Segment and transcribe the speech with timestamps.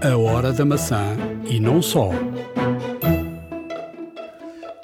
[0.00, 2.10] A hora da maçã e não só.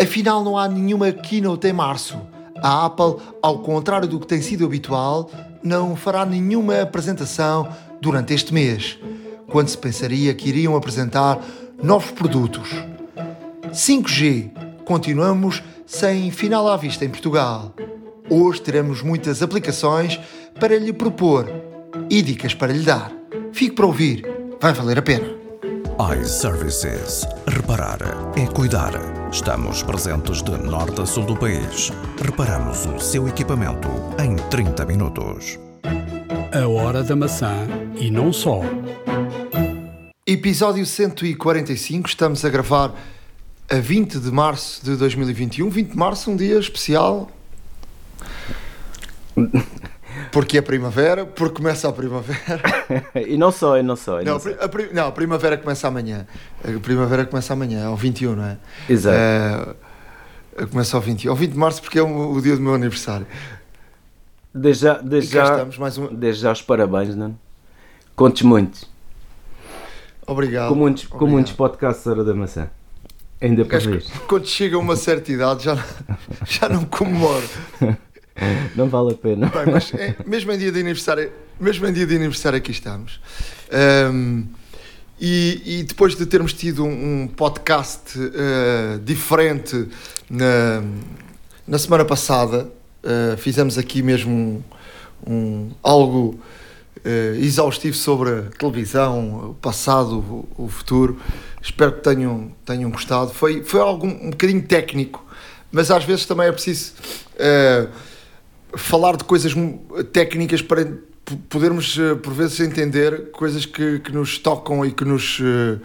[0.00, 2.18] Afinal, não há nenhuma keynote em março.
[2.60, 5.30] A Apple, ao contrário do que tem sido habitual,
[5.62, 7.68] não fará nenhuma apresentação
[8.00, 8.98] durante este mês,
[9.46, 11.38] quando se pensaria que iriam apresentar
[11.80, 12.70] novos produtos.
[13.70, 14.50] 5G.
[14.84, 17.72] Continuamos sem final à vista em Portugal.
[18.28, 20.18] Hoje teremos muitas aplicações
[20.58, 21.48] para lhe propor
[22.10, 23.12] e dicas para lhe dar.
[23.52, 25.26] Fique para ouvir, vai valer a pena.
[26.20, 27.26] iServices.
[27.46, 27.98] Reparar
[28.36, 28.92] é cuidar.
[29.30, 31.92] Estamos presentes de norte a sul do país.
[32.22, 35.58] Reparamos o seu equipamento em 30 minutos.
[36.52, 38.60] A hora da maçã e não só.
[40.26, 42.94] Episódio 145, estamos a gravar
[43.70, 45.68] a 20 de março de 2021.
[45.68, 47.30] 20 de março, um dia especial.
[50.32, 52.60] Porque é primavera, porque começa a primavera.
[53.26, 54.20] e não só, e não só.
[54.20, 54.50] E Não, não a só.
[54.64, 56.26] a, pri- não, a primavera começa amanhã.
[56.62, 58.56] A primavera começa amanhã, é ao 21, não é?
[58.88, 59.16] Exato.
[60.56, 63.26] É, começa ao 20, ao 20 de março porque é o, dia do meu aniversário.
[64.54, 67.36] Desde já, desde já, estamos, mais um- desde já os parabéns, não?
[68.14, 68.86] Contes muito.
[70.26, 70.68] Obrigado.
[70.68, 71.32] Com muitos, com obrigado.
[71.32, 72.70] muitos podcasts da Hora da Maçã.
[73.42, 73.84] Ainda vez.
[74.06, 75.76] que Quando chega a uma certa idade já,
[76.46, 77.44] já não comemoro.
[78.74, 79.46] Não vale a pena.
[79.46, 81.30] Bem, mas é- mesmo em dia de aniversário,
[81.60, 83.20] mesmo em dia de aniversário aqui estamos.
[83.72, 84.44] Ahm,
[85.20, 89.88] e, e depois de termos tido um, um podcast ah, diferente
[90.28, 90.82] na,
[91.66, 92.68] na semana passada,
[93.04, 94.32] ah, fizemos aqui mesmo
[95.24, 96.40] um, um- algo
[97.04, 101.20] ah, exaustivo sobre a televisão, o passado, o, o futuro.
[101.62, 103.30] Espero que tenham, tenham gostado.
[103.32, 105.24] Foi, foi algo um bocadinho técnico,
[105.70, 106.92] mas às vezes também é preciso.
[108.76, 109.54] Falar de coisas
[110.12, 110.86] técnicas para
[111.48, 115.78] podermos eh, por vezes entender coisas que, que nos tocam e que nos eh,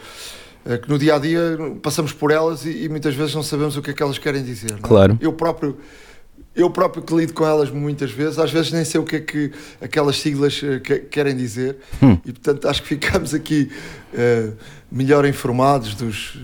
[0.65, 3.77] eh, que no dia a dia passamos por elas e, e muitas vezes não sabemos
[3.77, 4.73] o que é que elas querem dizer.
[4.73, 4.77] é?
[4.81, 5.17] Claro.
[5.21, 5.77] Eu próprio
[6.55, 9.19] eu próprio que lido com elas muitas vezes, às vezes nem sei o que é
[9.21, 11.77] que aquelas siglas que- querem dizer
[12.25, 13.71] e portanto acho que ficamos aqui
[14.13, 14.49] eh,
[14.91, 16.37] melhor informados dos,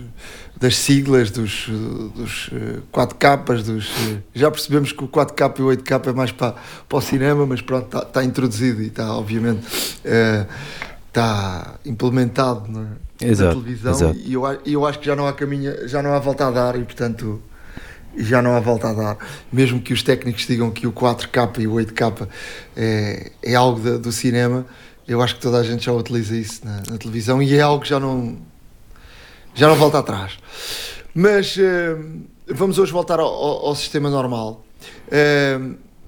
[0.58, 1.66] das siglas, dos,
[2.14, 6.32] dos eh, 4K, dos, eh, já percebemos que o 4K e o 8K é mais
[6.32, 6.54] para,
[6.88, 9.66] para o cinema, mas pronto, está, está introduzido e está obviamente
[10.04, 10.46] eh,
[11.08, 12.88] está implementado na, na
[13.20, 14.18] Exato, televisão exato.
[14.18, 16.78] e eu, eu acho que já não há caminho, já não há volta a dar
[16.78, 17.40] e portanto
[18.18, 19.18] já não há volta a dar.
[19.52, 22.26] Mesmo que os técnicos digam que o 4K e o 8K
[22.74, 24.64] é, é algo da- do cinema,
[25.06, 27.82] eu acho que toda a gente já utiliza isso na, na televisão e é algo
[27.82, 28.36] que já não,
[29.56, 30.38] já não volta atrás.
[31.14, 31.96] Mas eh,
[32.48, 34.64] vamos hoje voltar ao, ao- sistema normal.
[35.10, 35.58] Eh,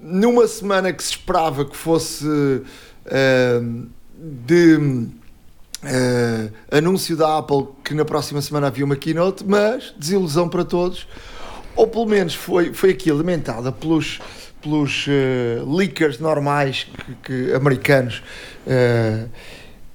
[0.01, 2.27] numa semana que se esperava que fosse
[3.07, 3.61] eh,
[4.21, 5.09] de
[6.71, 11.07] anúncio da Apple que na próxima semana havia uma keynote, mas desilusão para todos,
[11.77, 14.19] ou pelo menos foi, foi aqui alimentada pelos,
[14.61, 15.07] pelos
[15.67, 18.23] leakers normais que, que- americanos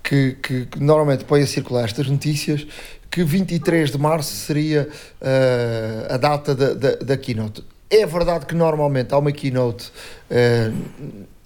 [0.01, 2.65] que, que- que normalmente põem a circular estas notícias,
[3.13, 4.89] que 23 de março seria
[5.21, 7.63] eh, a data da, da, da keynote.
[7.87, 9.91] É verdade que normalmente há uma keynote
[10.31, 10.71] eh,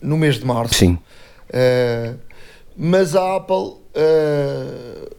[0.01, 0.75] no mês de março.
[0.75, 0.97] Sim.
[1.50, 2.17] Uh,
[2.78, 5.16] mas a Apple uh,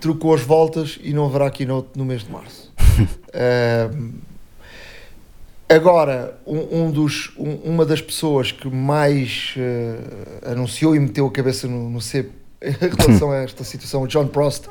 [0.00, 2.72] trocou as voltas e não haverá keynote no mês de março.
[3.28, 4.12] Uh,
[5.68, 11.30] agora, um, um dos, um- uma das pessoas que mais uh, anunciou e meteu a
[11.32, 14.70] cabeça no, no cepo em relação a esta situação, o John Prost, uh,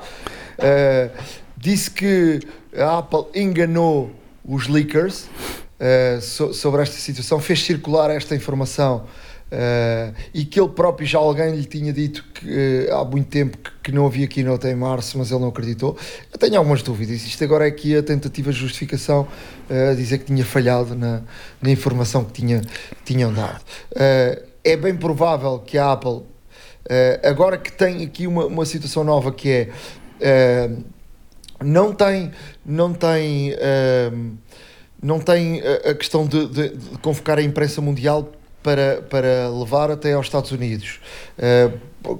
[1.57, 2.39] disse que
[2.77, 4.11] a Apple enganou
[4.45, 5.23] os leakers
[5.79, 9.05] uh, so- sobre esta situação, fez circular esta informação
[9.51, 13.71] Uh, e que ele próprio já alguém lhe tinha dito que há muito tempo que,
[13.85, 15.97] que não havia keynote em março, mas ele não acreditou.
[16.31, 17.25] Eu tenho algumas dúvidas.
[17.25, 19.27] Isto agora é aqui a tentativa de justificação
[19.67, 21.23] a dizer que tinha falhado na,
[21.59, 23.61] na informação que, tinha, que tinham dado.
[24.63, 26.21] É bem provável que a Apple,
[26.85, 30.83] uh, agora que tem aqui uma, uma situação nova que é uh,
[31.63, 32.31] não tem,
[32.65, 34.31] não tem, uh,
[35.01, 38.31] não tem a, a questão de, de- de convocar a imprensa mundial
[38.63, 40.99] para, para levar até aos Estados Unidos.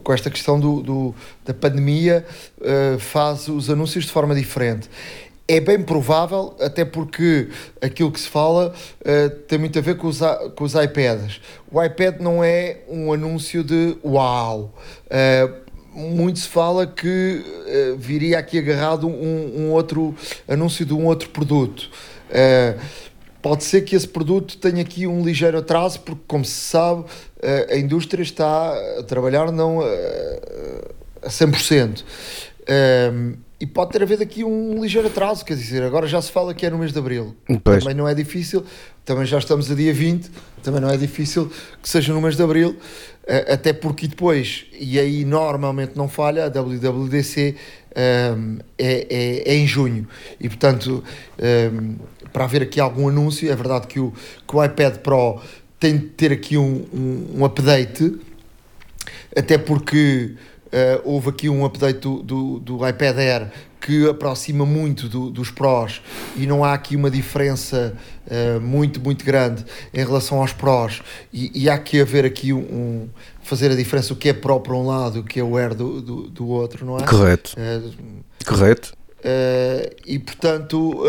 [0.03, 2.25] Com esta questão do, do- da pandemia,
[2.99, 4.89] faz os anúncios de forma diferente.
[5.51, 7.49] É bem provável, até porque
[7.81, 10.19] aquilo que se fala uh, tem muito a ver com os,
[10.55, 11.41] com os iPads.
[11.71, 14.77] O iPad não é um anúncio de uau.
[15.07, 20.15] Uh, muito se fala que eh, viria aqui agarrado um, um outro
[20.47, 21.89] anúncio de um outro produto.
[23.41, 27.05] Pode ser que esse produto tenha aqui um ligeiro atraso, porque, como se sabe,
[27.69, 32.03] a indústria está a trabalhar não a 100%.
[33.11, 36.53] Um, e pode ter havido aqui um ligeiro atraso, quer dizer, agora já se fala
[36.53, 37.35] que é no mês de Abril.
[37.63, 37.83] Pois.
[37.83, 38.63] Também não é difícil,
[39.03, 40.31] também já estamos a dia 20,
[40.63, 41.51] também não é difícil
[41.81, 42.77] que seja no mês de Abril,
[43.27, 47.55] eh, até porque depois, e aí normalmente não falha, a WWDC
[48.37, 50.07] um, é, é, é em junho.
[50.39, 51.03] E portanto,
[51.73, 51.95] um,
[52.31, 54.13] para haver aqui algum anúncio, é verdade que o,
[54.47, 55.41] que o iPad Pro
[55.79, 58.19] tem de ter aqui um, um, um update,
[59.35, 60.35] até porque
[60.73, 65.49] uh, houve aqui um update do, do, do iPad Air que aproxima muito do, dos
[65.49, 66.01] Pros
[66.35, 67.95] e não há aqui uma diferença
[68.27, 71.01] uh, muito, muito grande em relação aos Pros
[71.31, 73.09] e, e há que haver aqui um, um,
[73.41, 75.73] fazer a diferença o que é Pro para um lado o que é o Air
[75.73, 77.05] do, do, do outro, não é?
[77.05, 77.55] Correto.
[77.57, 78.93] Uh, Correto.
[80.05, 81.03] e portanto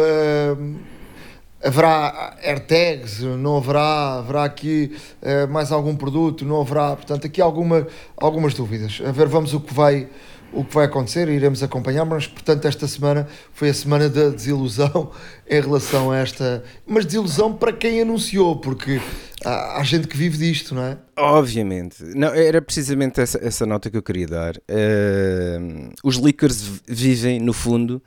[1.62, 7.86] haverá AirTags, não haverá, haverá aqui uh, mais algum produto, não haverá, portanto aqui alguma,
[8.16, 9.00] algumas dúvidas.
[9.04, 10.08] A ver, vamos o que vai
[10.52, 15.12] o que vai acontecer, iremos acompanhar, mas portanto esta semana foi a semana da desilusão
[15.48, 19.00] em relação a esta, mas desilusão para quem anunciou, porque
[19.44, 20.98] há, há gente que vive disto, não é?
[21.16, 24.56] Obviamente, não, era precisamente essa, essa nota que eu queria dar.
[24.56, 28.02] Uh, os leakers vivem no fundo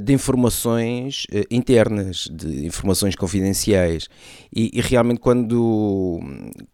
[0.00, 4.08] de informações uh, internas, de informações confidenciais.
[4.54, 6.20] E, e, realmente, quando,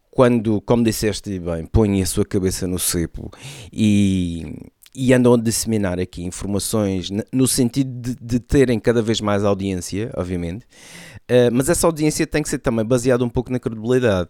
[0.09, 3.29] quando, como disseste bem, põem a sua cabeça no cepo
[3.71, 4.55] e,
[4.93, 10.09] e andam a disseminar aqui informações no sentido de, de terem cada vez mais audiência,
[10.15, 10.65] obviamente.
[11.29, 14.29] Uh, mas essa audiência tem que ser também baseada um pouco na credibilidade.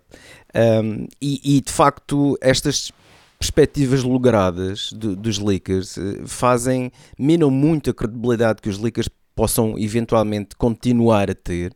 [1.22, 2.92] E, e, de facto, estas
[3.40, 9.78] perspectivas logradas do, dos Lakers eh, fazem, minam muito a credibilidade que os Lakers possam
[9.78, 11.74] eventualmente continuar a ter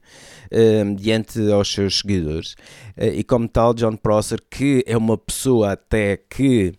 [0.51, 2.53] uh, diante aos seus seguidores.
[2.97, 6.73] Uh, e como tal, John Prosser, que é uma pessoa até que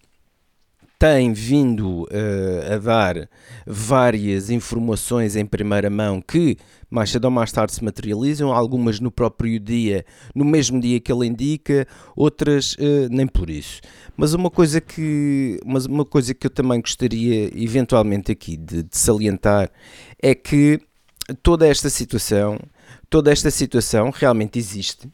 [1.00, 3.26] tem vindo uh, a dar
[3.66, 6.58] várias informações em primeira mão que
[6.90, 10.04] mais cedo ou mais tarde se materializam, algumas no próprio dia,
[10.34, 13.80] no mesmo dia que ele indica, outras uh, nem por isso.
[14.14, 18.98] Mas uma coisa que, mas uma coisa que eu também gostaria eventualmente aqui de, de
[18.98, 19.70] salientar
[20.22, 20.78] é que
[21.42, 22.58] toda esta situação,
[23.08, 25.08] toda esta situação realmente existe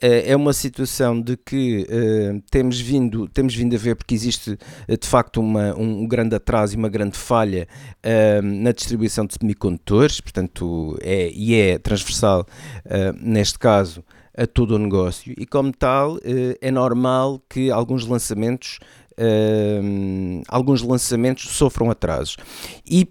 [0.00, 4.98] é uma situação de que uh, temos, vindo, temos vindo a ver, porque existe uh,
[4.98, 7.68] de facto uma, um, grande atraso e uma grande falha
[8.04, 12.46] uh, na distribuição de semicondutores, portanto, é, e é transversal,
[13.20, 14.02] neste caso,
[14.36, 16.18] a todo o negócio, e como tal,
[16.60, 18.78] é normal que alguns lançamentos.
[20.48, 22.36] alguns lançamentos sofram atrasos
[22.86, 23.08] e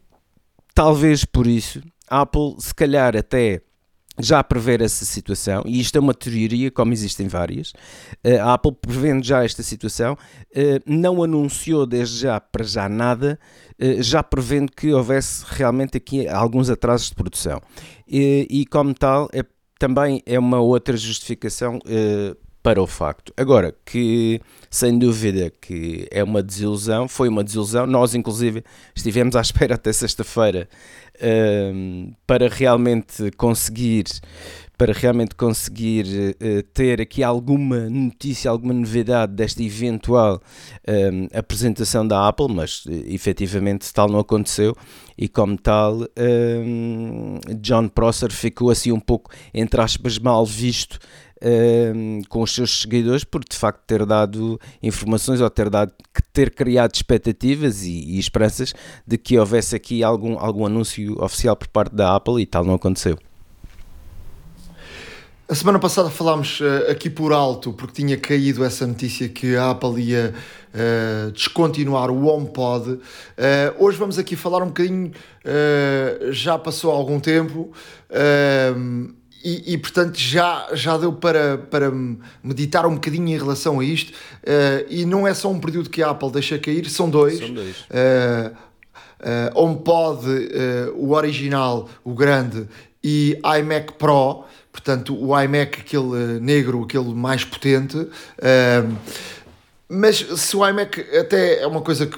[0.74, 3.62] talvez por isso a Apple se calhar até
[4.22, 7.74] já prever essa situação, e isto é uma teoria, como existem várias,
[8.24, 10.18] eh, a Apple prevendo já esta situação,
[10.54, 13.40] eh, não anunciou desde já para já nada,
[13.80, 17.62] eh, já prevendo que houvesse realmente aqui alguns atrasos de produção.
[18.08, 19.44] E, e como tal, é,
[19.80, 21.80] também é uma outra justificação
[22.62, 23.34] para o facto.
[23.38, 28.64] Agora, que sem dúvida que é uma desilusão, foi uma desilusão, nós inclusive
[28.94, 30.68] estivemos à espera até sexta-feira
[31.22, 34.06] uh, para realmente conseguir
[34.80, 42.26] para realmente conseguir uh, ter aqui alguma notícia, alguma novidade desta eventual uh, apresentação da
[42.26, 44.74] Apple, mas uh, efetivamente tal não aconteceu
[45.18, 46.08] e como tal
[47.60, 50.98] John Prosser ficou assim um pouco entre aspas mal visto
[51.42, 55.92] uh, com os seus seguidores por de facto ter dado informações ou ter, dado,
[56.34, 58.74] ter criado expectativas e, e esperanças
[59.06, 62.76] de que houvesse aqui algum, algum anúncio oficial por parte da Apple e tal não
[62.76, 63.18] aconteceu.
[65.50, 69.72] A semana passada falámos uh, aqui por alto, porque tinha caído essa notícia que a
[69.72, 70.32] Apple ia
[70.76, 72.92] uh, descontinuar o HomePod.
[72.92, 73.00] Uh,
[73.80, 75.12] hoje vamos aqui falar um bocadinho,
[76.30, 77.72] já passou algum tempo,
[79.44, 81.92] e, e, portanto já, já deu para, para
[82.44, 84.12] meditar um bocadinho em relação a isto.
[84.12, 87.40] Uh, e não é só um período que a Apple deixa cair, são dois.
[87.40, 87.78] São dois.
[87.82, 88.56] Uh,
[89.20, 92.68] uh, HomePod, uh, o original, o grande,
[93.04, 97.98] e iMac Pro, portanto o iMac aquele negro, aquele mais potente.
[97.98, 98.98] Uh,
[99.92, 102.18] mas se o iMac até é uma coisa que,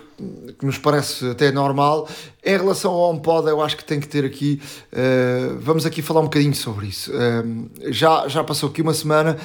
[0.60, 2.10] que, nos parece até normal,
[2.44, 4.62] em relação ao HomePod eu acho que tem que ter aqui,
[4.92, 7.13] uh, vamos aqui falar um bocadinho sobre isso.
[7.13, 9.38] Uh, já, já passou aqui uma semana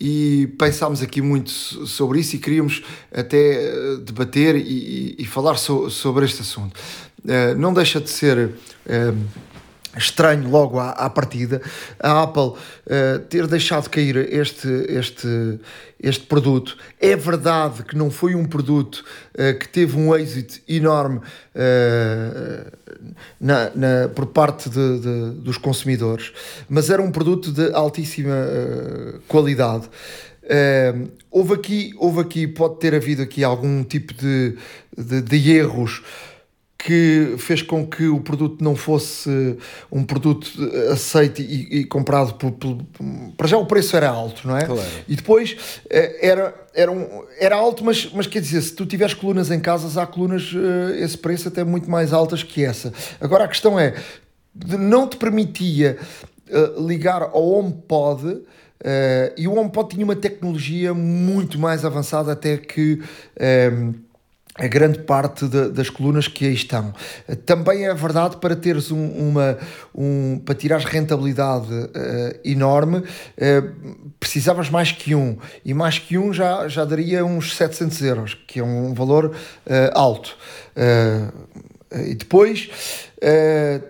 [0.00, 5.56] e pensámos aqui muito sobre isso e queríamos até uh, debater e, e, e falar
[5.56, 6.80] so, sobre este assunto.
[7.58, 8.50] não deixa de ser
[9.96, 11.60] estranho logo à, à partida
[12.00, 15.58] a Apple uh, ter deixado cair este, este,
[16.00, 16.76] este produto.
[17.00, 22.72] É verdade que não foi um produto uh, que teve um êxito enorme uh,
[23.40, 26.32] na, na, por parte de, de, dos consumidores,
[26.68, 28.34] mas era um produto de altíssima
[29.28, 29.88] qualidade.
[31.30, 34.56] houve, aqui, houve aqui, pode ter havido aqui algum tipo de,
[34.96, 36.02] de, de erros
[36.84, 39.56] que fez com que o produto não fosse
[39.90, 40.50] um produto
[40.92, 42.76] aceito e, e comprado por, por,
[43.38, 44.66] para já o preço era alto, não é?
[44.66, 44.82] Claro.
[45.08, 45.56] E depois
[45.88, 49.58] eh, era, era, um, era alto, mas, mas quer dizer, se tu tiveres colunas em
[49.60, 52.92] casas, há colunas eh, esse preço até muito mais altas que essa.
[53.18, 53.94] Agora a questão é,
[54.78, 55.96] não te permitia
[56.50, 58.42] uh, ligar ao HomePod
[59.38, 63.00] e o HomePod tinha uma tecnologia muito mais avançada até que
[64.56, 66.94] a grande parte de, das colunas que aí estão.
[67.44, 69.58] Também é verdade para teres um, uma
[69.92, 71.90] um, para tirares rentabilidade uh,
[72.44, 78.02] enorme, uh, precisavas mais que um e mais que um já, já daria uns 700
[78.02, 79.34] euros, que é um valor uh,
[79.92, 80.36] alto.
[82.06, 82.68] e depois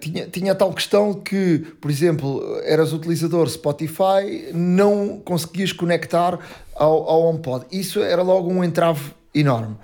[0.00, 6.38] tinha, tinha a tal questão que, por exemplo, eras utilizador Spotify, não conseguias conectar
[6.74, 7.66] ao, ao HomePod.
[7.72, 9.76] Isso era logo um entrave enorme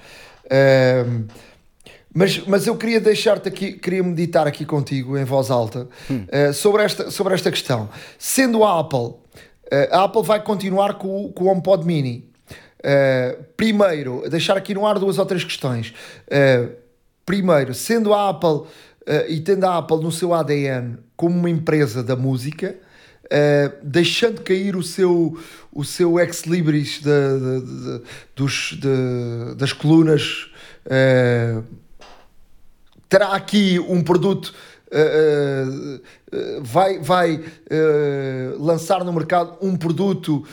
[2.12, 6.26] mas, mas eu queria deixar-te aqui, queria meditar aqui contigo em voz alta hum.
[6.26, 7.88] uh, sobre, esta, sobre esta questão.
[8.18, 9.18] Sendo a Apple, uh,
[9.92, 12.28] a Apple vai continuar com, com o HomePod Mini.
[12.80, 15.94] Uh, primeiro, deixar aqui no ar duas ou três questões.
[17.24, 18.62] primeiro, sendo a Apple
[19.28, 22.76] e tendo a Apple no seu ADN como uma empresa da música,
[23.32, 25.38] Uh, deixando cair o seu,
[25.72, 27.04] o seu ex-libris de,
[27.60, 28.02] de,
[28.34, 28.76] dos,
[29.56, 30.50] das colunas,
[30.86, 31.62] uh,
[33.08, 34.52] terá aqui um produto.
[34.90, 36.00] Uh,
[36.62, 37.44] vai vai
[38.58, 40.44] lançar no mercado um produto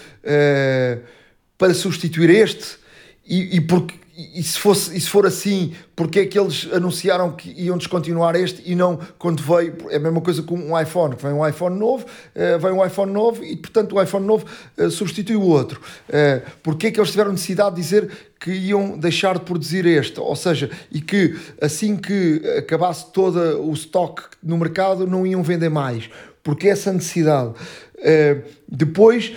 [1.58, 2.78] para substituir este
[3.26, 7.32] e, e porque e se, fosse, e se for assim, porque é que eles anunciaram
[7.34, 9.76] que iam descontinuar este e não quando veio?
[9.92, 12.84] É a mesma coisa com um iPhone, que vem um iPhone novo, uh, vem um
[12.84, 14.44] iPhone novo e, portanto, o iPhone novo
[14.76, 15.80] uh, substitui o outro.
[16.10, 18.10] Uh, porque é que eles tiveram necessidade de dizer
[18.40, 20.20] que iam deixar de produzir este?
[20.20, 25.70] Ou seja, e que assim que acabasse todo o estoque no mercado, não iam vender
[25.70, 26.10] mais.
[26.42, 27.50] Porque essa necessidade.
[27.50, 29.34] Uh, depois,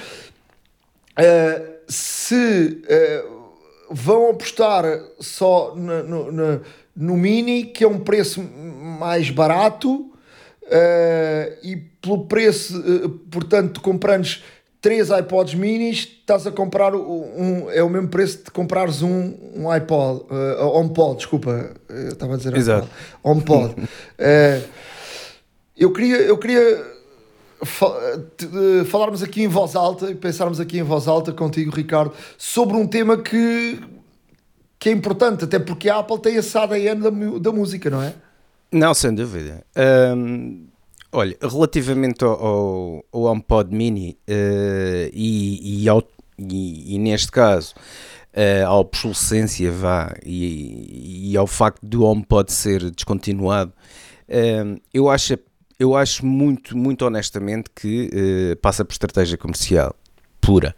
[1.87, 2.83] se
[3.91, 4.85] vão apostar
[5.19, 6.63] só no, no,
[6.97, 14.29] no, Mini, que é um preço mais barato, uh, e pelo preço, uh, portanto, comprando
[14.81, 19.35] três iPods minis, estás a comprar um, um, é o mesmo preço de comprares um,
[19.55, 22.89] um iPod, uh, HomePod, desculpa, eu estava a dizer Exato.
[23.23, 23.75] HomePod.
[23.75, 24.69] uh,
[25.77, 27.00] eu queria, eu queria
[28.87, 32.87] falarmos aqui em voz alta e pensarmos aqui em voz alta contigo, Ricardo, sobre um
[32.87, 33.79] tema que,
[34.79, 38.15] que é importante, até porque a Apple tem esse ADN da, da música, não é?
[38.73, 39.65] Não, sem dúvida.
[40.17, 40.67] Um,
[41.13, 46.03] olha, relativamente ao, ao, HomePod Mini uh, e, e, ao,
[46.39, 47.75] e, e, neste caso
[48.35, 53.73] uh, à obsolescência vá, e, e, ao facto do HomePod ser descontinuado,
[54.29, 55.37] uh, eu acho
[55.81, 59.97] eu acho muito, muito honestamente que uh, passa por estratégia comercial
[60.39, 60.77] pura.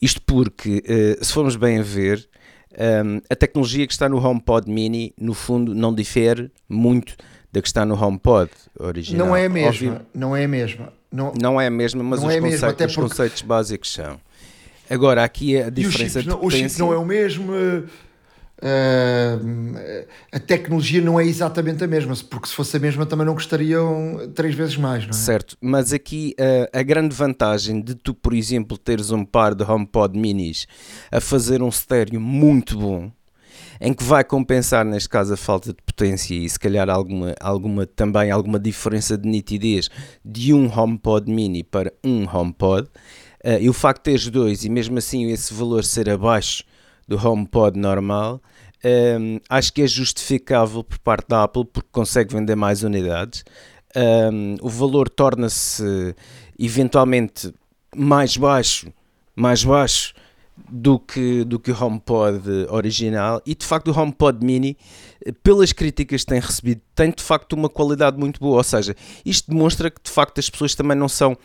[0.00, 0.84] Isto porque,
[1.18, 2.28] uh, se formos bem a ver,
[2.72, 7.16] um, ehm, a tecnologia que está no HomePod Mini, no fundo, não difere muito
[7.52, 9.26] da que está no HomePod original.
[9.26, 10.92] Não é a mesma, Óbvio, não é a mesma.
[11.10, 13.08] Não, não é a mesma, mas os, é conceitos, mesmo, os porque...
[13.08, 14.20] conceitos básicos são.
[14.88, 16.66] Agora, aqui a diferença e o chip, de potência...
[16.66, 17.88] O chip não é o mesmo, Uh,
[20.32, 24.30] a tecnologia não é exatamente a mesma, porque se fosse a mesma também não custariam
[24.34, 25.12] três vezes mais, não é?
[25.14, 29.64] Certo, mas aqui uh, a grande vantagem de tu, por exemplo, teres um par de
[29.64, 30.66] HomePod minis
[31.10, 33.10] a fazer um estéreo muito bom,
[33.80, 37.86] em que vai compensar, neste caso, a falta de potência e se calhar alguma, alguma,
[37.86, 39.88] também alguma diferença de nitidez
[40.22, 42.88] de um HomePod mini para um HomePod,
[43.44, 46.64] uh, e o facto de teres dois e mesmo assim esse valor ser abaixo
[47.10, 48.40] do HomePod normal,
[48.84, 53.44] um, acho que é justificável por parte da Apple porque consegue vender mais unidades.
[54.32, 56.14] Um, o valor torna-se
[56.56, 57.52] eventualmente
[57.94, 58.92] mais baixo,
[59.34, 60.14] mais baixo
[60.70, 64.76] do que, do que o HomePod original e de facto o HomePod Mini,
[65.42, 68.58] pelas críticas que tem recebido, tem de facto uma qualidade muito boa.
[68.58, 68.94] Ou seja,
[69.26, 71.36] isto demonstra que de facto as pessoas também não são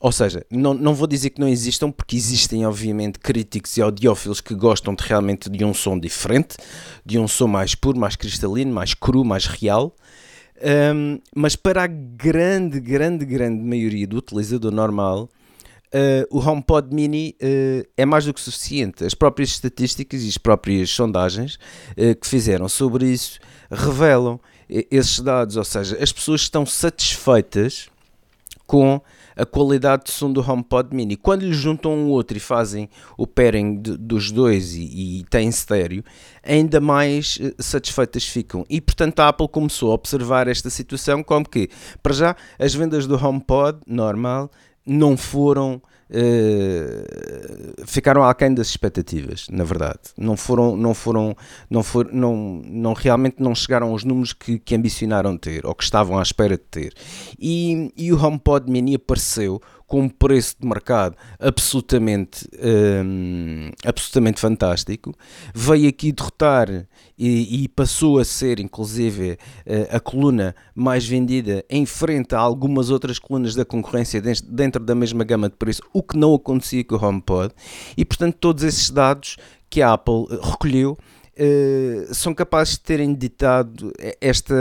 [0.00, 4.40] ou seja, não, não vou dizer que não existam, porque existem, obviamente, críticos e audiófilos
[4.40, 6.56] que gostam de, realmente de um som diferente,
[7.04, 9.94] de um som mais puro, mais cristalino, mais cru, mais real.
[10.94, 15.28] Um, mas para a grande, grande, grande maioria do utilizador normal,
[15.94, 19.04] uh, o HomePod Mini uh, é mais do que suficiente.
[19.04, 21.56] As próprias estatísticas e as próprias sondagens
[21.92, 23.38] uh, que fizeram sobre isso
[23.70, 24.40] revelam
[24.90, 27.89] esses dados, ou seja, as pessoas estão satisfeitas
[28.70, 29.02] com
[29.34, 31.16] a qualidade de som do HomePod Mini.
[31.16, 34.82] Quando lhe juntam um outro e fazem o pairing de, dos dois e,
[35.18, 36.04] e têm estéreo,
[36.40, 38.64] ainda mais uh, satisfeitas ficam.
[38.70, 41.68] E portanto a Apple começou a observar esta situação como que,
[42.00, 44.48] para já, as vendas do HomePod normal
[44.86, 50.00] não foram Uh, ficaram aquém das expectativas, na verdade.
[50.18, 51.36] Não foram, não foram,
[51.70, 55.84] não foram, não, não realmente não chegaram aos números que, que ambicionaram ter ou que
[55.84, 56.94] estavam à espera de ter.
[57.38, 59.60] E, e o HomePod Mini apareceu
[59.90, 62.48] com um preço de mercado absolutamente,
[63.04, 65.12] um, absolutamente fantástico.
[65.52, 66.86] Veio aqui derrotar
[67.18, 69.32] e, e passou a ser, inclusive,
[69.66, 74.94] uh, a coluna mais vendida em frente a algumas outras colunas da concorrência dentro da
[74.94, 77.52] mesma gama de preço, o que não acontecia com o HomePod.
[77.96, 80.96] E, portanto, todos esses dados que a Apple eh, recolheu
[81.36, 84.54] uh, são capazes de terem ditado esta.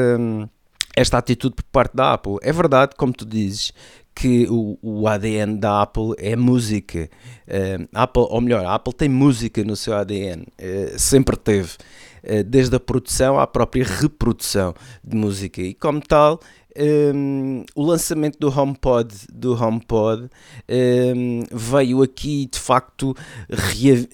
[0.95, 2.37] esta atitude por parte da Apple.
[2.41, 3.71] É verdade, como tu dizes,
[4.19, 7.09] que o, o ADN da Apple é música.
[7.47, 11.69] Uh, Apple, ou melhor, a Apple tem música no seu ADN, uh, eh, sempre teve,
[12.25, 15.61] uh, desde a produção à própria reprodução de música.
[15.61, 16.41] E como tal,
[17.15, 20.29] um, o lançamento do HomePod, do HomePod
[21.15, 23.15] um, veio aqui de facto
[23.49, 24.05] rea,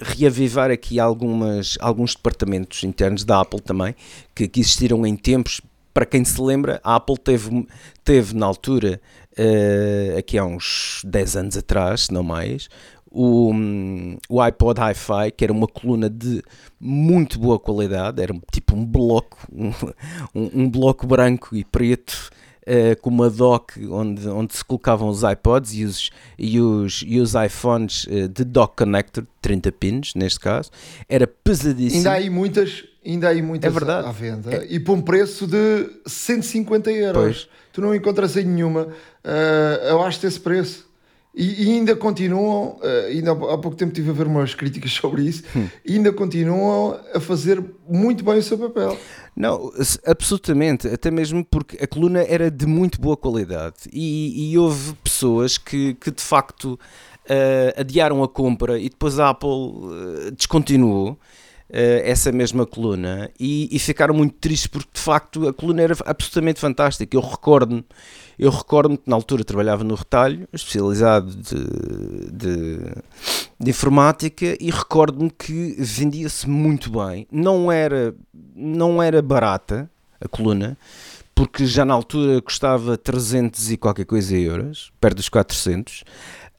[0.00, 3.94] reavivar aqui algumas, alguns departamentos internos da Apple também,
[4.34, 5.60] que, que existiram em tempos
[5.92, 7.66] para quem se lembra, a Apple teve,
[8.02, 9.00] teve na altura
[9.38, 12.68] uh, aqui há uns 10 anos atrás, se não mais,
[13.12, 13.52] o,
[14.28, 16.42] o iPod Hi-Fi, que era uma coluna de
[16.80, 19.70] muito boa qualidade, era tipo um bloco, um,
[20.34, 22.30] um, um bloco branco e preto,
[22.62, 27.20] uh, com uma dock onde, onde se colocavam os iPods e os, e os, e
[27.20, 30.70] os iPhones uh, de dock connector, 30 pins neste caso,
[31.08, 31.98] era pesadíssimo.
[31.98, 34.08] Ainda há aí muitas, ainda há aí muitas é verdade.
[34.08, 34.66] à venda é.
[34.68, 37.22] e por um preço de 150 euros.
[37.22, 37.48] Pois.
[37.72, 40.90] Tu não encontras aí nenhuma uh, abaixo desse preço.
[41.34, 45.22] E, e, ainda continuam, uh, ainda há pouco tempo tive a ver umas críticas sobre
[45.22, 45.66] isso, hum.
[45.82, 48.98] e ainda continuam a fazer muito bem o seu papel.
[49.34, 49.72] Não,
[50.04, 55.56] absolutamente, até mesmo porque a coluna era de muito boa qualidade e, e houve pessoas
[55.56, 61.18] que, que de facto uh, adiaram a compra e depois a Apple descontinuou.
[61.72, 65.96] Uh, essa mesma coluna e, e, ficaram muito tristes porque de facto a coluna era
[66.04, 67.16] absolutamente fantástica.
[67.16, 67.82] Eu recordo-me
[68.38, 72.78] eu recordo-me que na altura trabalhava no retalho, especializado de, de,
[73.60, 77.26] de informática, e recordo-me que vendia-se muito bem.
[77.30, 78.14] Não era,
[78.54, 79.88] não era barata
[80.20, 80.76] a coluna,
[81.34, 86.04] porque já na altura custava 300 e qualquer coisa euros, perto dos 400.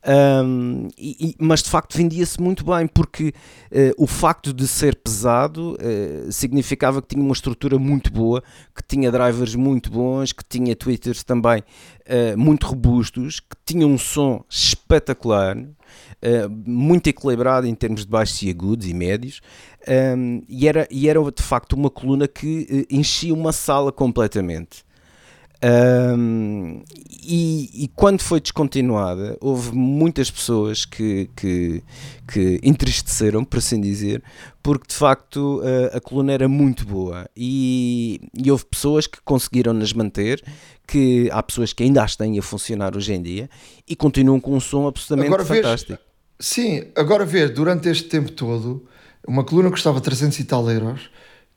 [0.05, 3.29] Um, e, mas de facto vendia-se muito bem porque
[3.71, 8.43] uh, o facto de ser pesado uh, significava que tinha uma estrutura muito boa,
[8.75, 13.97] que tinha drivers muito bons, que tinha tweeters também uh, muito robustos, que tinha um
[13.97, 15.57] som espetacular,
[16.65, 19.41] muito equilibrado em termos de baixos e agudos e médios.
[20.17, 24.83] Um, e, era, e era de facto uma coluna que enchia uma sala completamente.
[25.63, 26.83] Um,
[27.25, 31.81] e, e, quando foi descontinuada, houve muitas pessoas que, que,
[32.27, 34.21] que entristeceram, por assim dizer,
[34.61, 39.71] porque de facto a, a coluna era muito boa e, e houve pessoas que conseguiram
[39.71, 40.43] nas manter,
[40.85, 43.49] que há pessoas que ainda as têm a funcionar hoje em dia
[43.87, 45.97] e continuam com um som absolutamente agora fantástico.
[46.37, 48.85] sim, agora ver durante este tempo todo,
[49.25, 51.09] uma coluna custava 300 e tal euros,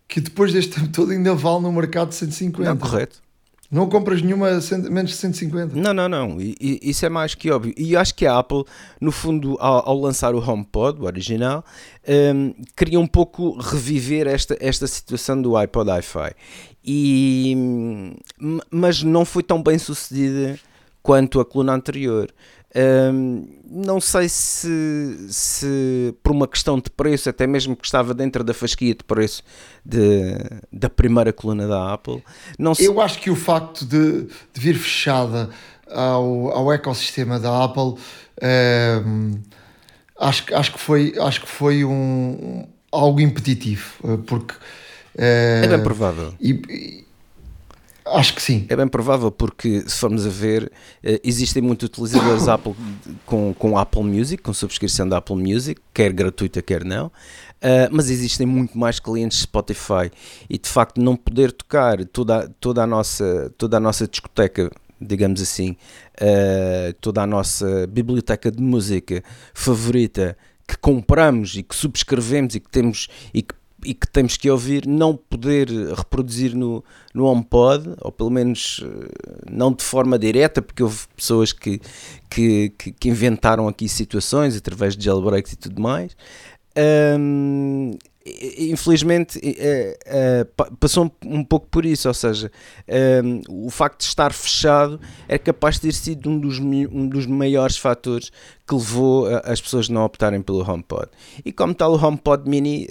[0.06, 2.70] que depois deste tempo todo ainda vale no mercado de 150.
[2.70, 3.25] Não, correto.
[3.70, 4.48] Não compras nenhuma
[4.90, 5.74] menos de 150.
[5.74, 6.40] Não, não, não.
[6.40, 7.74] E, isso é mais que óbvio.
[7.76, 8.64] E acho que a Apple,
[9.00, 11.64] no fundo, ao, ao lançar o HomePod, o original,
[12.08, 16.32] um, queria um pouco reviver esta, esta situação do iPod Hi-Fi.
[16.84, 17.56] E,
[18.70, 20.58] mas não foi tão bem sucedida
[21.02, 22.32] quanto a coluna anterior.
[22.76, 28.44] Um, não sei se, se por uma questão de preço, até mesmo que estava dentro
[28.44, 29.42] da fasquia de preço
[29.84, 30.34] de,
[30.70, 32.22] da primeira coluna da Apple.
[32.58, 35.48] Não Eu acho que o facto de, de vir fechada
[35.90, 37.94] ao, ao ecossistema da Apple
[39.06, 39.32] um,
[40.20, 44.54] acho, acho, que foi, acho que foi um, algo impeditivo, porque
[45.16, 46.34] é bem provável.
[46.38, 47.05] E,
[48.06, 48.66] Acho que sim.
[48.68, 50.70] É bem provável, porque se formos a ver,
[51.02, 52.74] eh, existem muitos utilizadores Apple
[53.24, 57.06] com, com Apple Music, com subscrição da Apple Music, quer gratuita, quer não.
[57.56, 60.10] Uh, mas existem muito mais clientes Spotify
[60.48, 65.40] e de facto não poder tocar toda, toda, a, nossa, toda a nossa discoteca, digamos
[65.40, 65.70] assim,
[66.20, 69.22] uh, toda a nossa biblioteca de música
[69.54, 70.36] favorita
[70.68, 73.54] que compramos e que subscrevemos e que temos e que
[73.86, 79.42] e que temos que ouvir, não poder reproduzir no, no HomePod, ou pelo menos eh,
[79.48, 81.80] não de forma direta, porque houve pessoas que,
[82.28, 86.16] que, que inventaram aqui situações através de jailbreaks e tudo mais.
[87.18, 87.92] Um,
[88.58, 92.50] infelizmente uh, uh, passou um, um, pouco por isso, ou seja,
[93.24, 97.24] um, o facto de estar fechado é capaz de ter sido um dos, um dos
[97.24, 98.32] maiores fatores
[98.66, 101.08] que levou as pessoas não optarem pelo HomePod.
[101.44, 102.86] E como tal, o HomePod Mini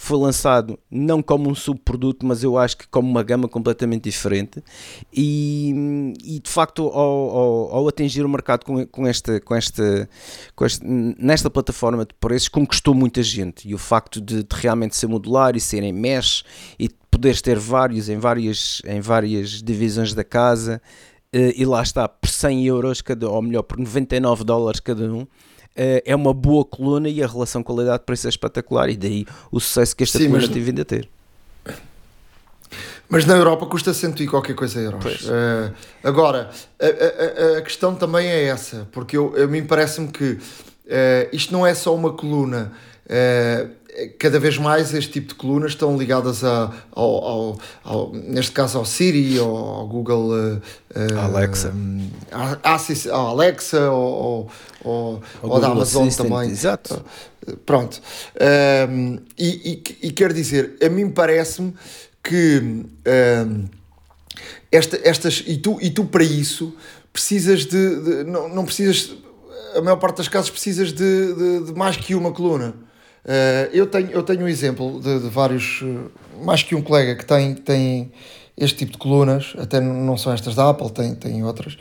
[0.00, 4.62] foi lançado não como um subproduto, mas eu acho que como uma gama completamente diferente.
[5.12, 10.08] E, e de facto, ao, ao, ao, atingir o mercado com, com, esta, com, esta,
[10.54, 13.68] com esta, nesta plataforma de preços, conquistou muita gente.
[13.68, 16.44] E o facto de, de realmente ser modular e ser em mesh
[16.78, 20.80] e poderes ter vários em várias, em várias divisões da casa.
[21.34, 25.22] Uh, e lá está, por 100 euros cada, ou melhor, por 99 dólares cada um,
[25.22, 25.26] eh,
[25.76, 30.02] é uma boa coluna e a relação qualidade-preço é espetacular e daí o sucesso que
[30.02, 30.52] esta Sim, coluna mas...
[30.52, 31.08] tem vindo a ter.
[33.08, 35.22] Mas na Europa custa cento e qualquer coisa euros.
[35.22, 35.72] Uh,
[36.04, 40.40] agora, a, a, a, questão também é essa, porque eu, a mim parece-me que uh,
[41.32, 42.72] isto não é só uma coluna.
[43.06, 43.77] Uh,
[44.18, 48.78] cada vez mais este tipo de colunas estão ligadas a, ao, ao, ao neste caso
[48.78, 54.50] ao Siri, ao, ao Google uh, Alexa, uh, ao Alexa, ou
[54.84, 56.50] ao, ao da Amazon Assistant, também.
[56.50, 57.04] Exato.
[57.64, 58.00] Pronto.
[58.90, 61.74] Um, e, e, e quer dizer, a mim parece-me
[62.22, 63.64] que um,
[64.70, 66.74] esta, estas e tu, e tu para isso
[67.12, 69.14] precisas de, de não, não precisas
[69.74, 72.74] a maior parte das casos precisas de, de, de mais que uma coluna
[73.72, 77.26] eu, tenho, eu tenho um exemplo de, de, vários, eh, mais que um colega que
[77.26, 78.10] tem, tem
[78.56, 81.76] este tipo de colunas, até não são estas da Apple, tem, tem outras,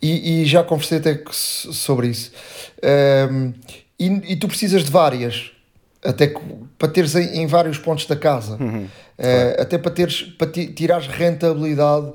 [0.00, 2.32] e, e já conversei até sobre isso.
[2.78, 3.52] Uh,
[3.98, 5.50] e, e, tu precisas de várias,
[6.02, 6.40] até que,
[6.78, 9.62] para teres em, em, vários pontos da casa, uhum, uh, claro.
[9.62, 12.14] até para, teres, para tirares rentabilidade uh,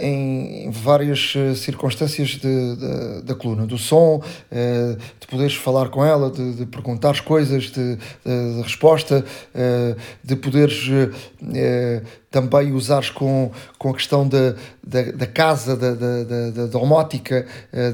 [0.00, 4.22] em, várias uh, circunstâncias de, de, da coluna, do som,
[5.20, 9.24] de poderes falar com ela, de, de perguntares coisas, de, de resposta,
[10.22, 10.88] de poderes
[12.30, 17.46] também usares com, com a questão da, da, da casa, da, da, da, da domótica,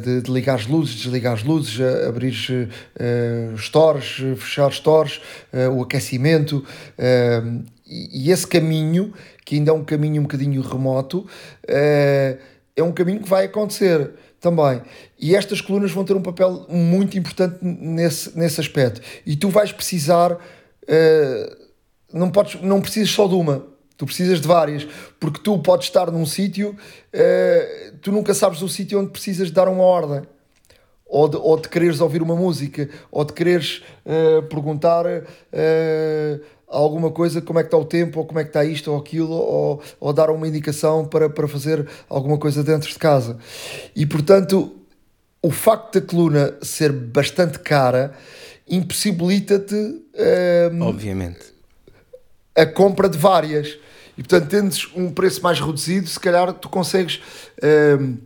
[0.02, 5.20] de, de, ligar as luzes, desligar as luzes, abrir uh, stores, fechar stores,
[5.52, 6.64] uh, o aquecimento.
[6.98, 9.12] Uh, e, esse caminho
[9.44, 11.26] que ainda é um caminho um bocadinho remoto,
[11.66, 12.38] é,
[12.76, 14.82] é um caminho que vai acontecer também.
[15.18, 19.00] E estas colunas vão ter um papel muito importante nesse, nesse aspecto.
[19.26, 21.56] E tu vais precisar, uh,
[22.12, 24.86] não, podes, não precisas só de uma, tu precisas de várias,
[25.18, 29.54] porque tu podes estar num sítio, uh, tu nunca sabes o sítio onde precisas de
[29.54, 30.22] dar uma ordem.
[31.10, 33.82] Ou de, ou de quereres ouvir uma música, ou de quereres
[34.50, 35.06] perguntar
[36.68, 38.98] alguma coisa, como é que está o tempo, ou como é que está isto ou
[38.98, 43.38] aquilo, ou, ou dar uma indicação para, para fazer alguma coisa dentro de casa.
[43.94, 44.74] E portanto,
[45.42, 48.12] o facto da coluna ser bastante cara
[48.68, 51.58] impossibilita-te um, obviamente
[52.58, 53.78] a compra de várias.
[54.16, 57.20] E portanto, tendes um preço mais reduzido, se calhar tu consegues
[58.00, 58.16] um,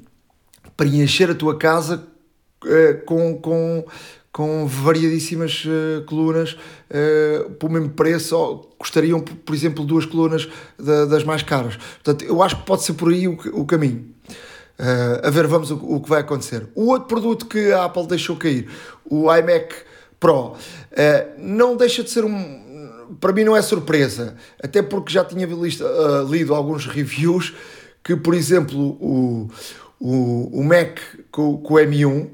[0.74, 2.02] preencher a tua casa
[2.64, 3.84] uh, com, com,
[4.32, 11.04] com variadíssimas uh, colunas uh, por mesmo preço, ou custariam, por exemplo, duas colunas da,
[11.04, 11.76] das mais caras.
[12.02, 14.06] Portanto, eu acho que pode ser por aí o, o caminho.
[14.78, 16.66] Uh, a ver, vamos o, o, que vai acontecer.
[16.74, 18.68] O outro produto que a Apple deixou cair,
[19.04, 19.74] o iMac
[20.18, 20.54] Pro,
[21.36, 23.16] não deixa de ser um.
[23.20, 25.46] Para mim, não é surpresa, até porque já tinha
[26.30, 27.52] lido alguns reviews
[28.04, 29.50] que, por exemplo, o,
[29.98, 31.00] o, o Mac
[31.32, 32.30] com, com o M1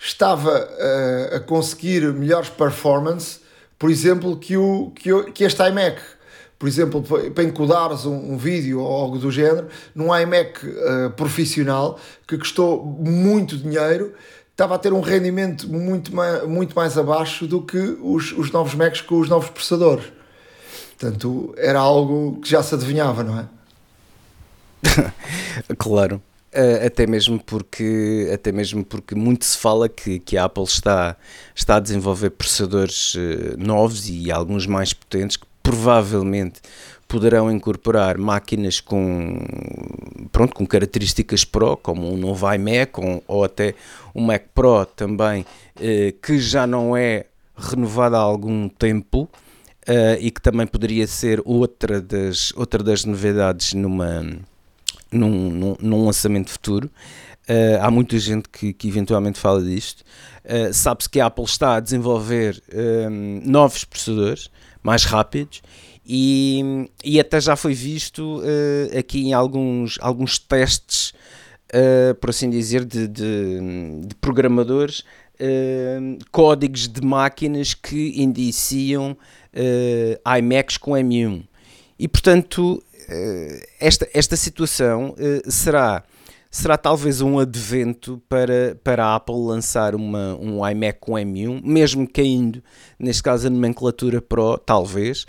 [0.00, 3.40] estava uh, a conseguir melhores performance,
[3.78, 6.00] por exemplo, que, o, que, o, que este iMac.
[6.58, 7.02] Por exemplo,
[7.34, 12.84] para encodares um, um vídeo ou algo do género, num iMac uh, profissional que custou
[12.84, 14.14] muito dinheiro,
[14.50, 18.74] estava a ter um rendimento muito mais, muito mais abaixo do que os, os novos
[18.74, 20.04] Macs com os novos processadores.
[20.98, 23.48] Portanto, era algo que já se adivinhava, não é?
[25.78, 26.22] claro.
[26.52, 31.16] Uh, até mesmo porque até mesmo porque muito se fala que, que a Apple está
[31.54, 36.60] está a desenvolver processadores uh, novos e alguns mais potentes que provavelmente
[37.10, 39.40] poderão incorporar máquinas com,
[40.30, 43.74] pronto, com características Pro, como um novo iMac ou, ou até
[44.14, 45.44] um Mac Pro também,
[45.80, 49.28] eh, que já não é renovado há algum tempo.
[49.88, 54.22] Uh, e que também poderia ser outra das, outra das novidades numa,
[55.12, 56.90] num, num, num lançamento futuro.
[57.50, 60.04] Uh, há muita gente que, que eventualmente fala disto.
[60.44, 64.50] Uh, Sabe-se que a Apple está a desenvolver um, novos processadores
[64.82, 65.60] mais rápidos
[66.06, 71.12] e, e até já foi visto uh, aqui em alguns, alguns testes,
[72.20, 73.60] por assim dizer, de, de,
[74.04, 75.04] de programadores,
[76.32, 79.16] códigos de máquinas que indiciam
[80.36, 81.44] iMacs com M1.
[81.96, 82.82] E portanto,
[83.80, 85.14] esta, esta situação
[85.48, 86.04] será
[86.50, 92.08] será talvez um advento para, para a Apple lançar uma, um iMac com M1, mesmo
[92.10, 92.62] caindo,
[92.98, 95.24] neste caso, a nomenclatura Pro, talvez.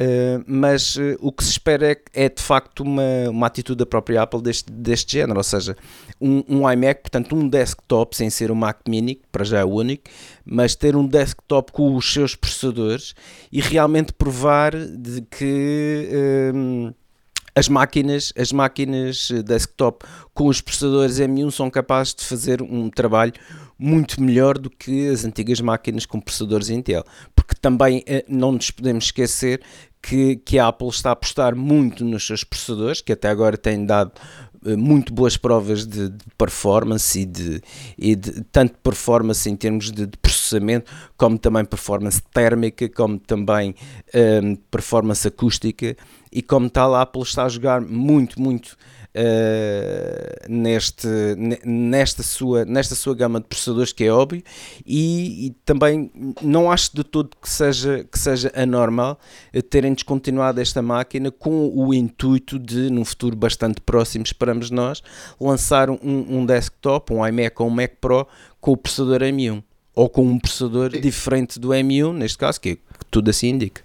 [0.00, 3.86] Uh, mas uh, o que se espera é, é, de facto uma, uma atitude da
[3.86, 5.76] própria Apple deste, deste género, ou seja,
[6.20, 9.64] um, um iMac, portanto um desktop sem ser um Mac Mini, que para já é
[9.64, 10.04] o único,
[10.44, 13.12] mas ter um desktop com os seus processadores
[13.50, 16.08] e realmente provar de que
[16.54, 16.94] uh,
[17.58, 23.32] as máquinas, as máquinas desktop com os processadores M1 são capazes de fazer um trabalho
[23.76, 28.70] muito melhor do que as antigas máquinas com processadores Intel, porque também eh, não nos
[28.70, 29.60] podemos esquecer
[30.00, 33.84] que, que a Apple está a apostar muito nos seus processadores, que até agora têm
[33.84, 37.62] dado eh, muito boas provas de, de performance e de,
[37.96, 43.70] e de, tanto performance em termos de, de, processamento, como também performance térmica, como também
[43.70, 45.96] um, ehm, performance acústica
[46.32, 48.76] e como tal a Apple está a jogar muito, muito
[49.16, 51.08] Uh, neste,
[51.64, 54.42] nesta, sua, nesta sua gama de processadores, que é óbvio,
[54.86, 59.18] e, e, também não acho de todo que seja, que seja anormal
[59.70, 65.02] terem descontinuado esta máquina com o intuito de, num futuro bastante próximo, esperamos nós,
[65.40, 68.26] lançar um, um desktop, um iMac ou um Mac Pro
[68.60, 69.62] com o processador M1
[69.98, 73.82] ou com um processador diferente do M1, neste caso, que, que tudo assim indica.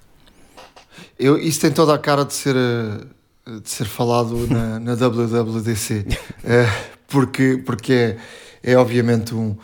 [1.18, 3.06] Eu, isso tem toda a cara de ser, eh,
[3.45, 6.06] de ser falado na, na WWDC,
[6.43, 6.65] é,
[7.08, 8.17] porque, porque
[8.63, 9.56] é, é obviamente um,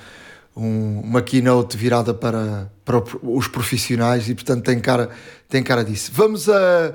[0.56, 5.10] um, uma keynote virada para, para os profissionais e portanto tem cara,
[5.48, 6.12] tem cara disso.
[6.14, 6.94] Vamos a.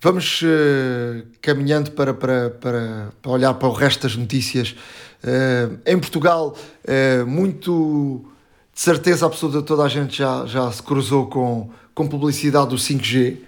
[0.00, 4.76] Vamos uh, caminhando para, para, para, para, olhar para o resto das notícias.
[5.24, 8.24] Uh, em Portugal, uh, muito
[8.72, 13.38] de certeza absoluta, toda a gente já, já se cruzou com, com publicidade do 5G.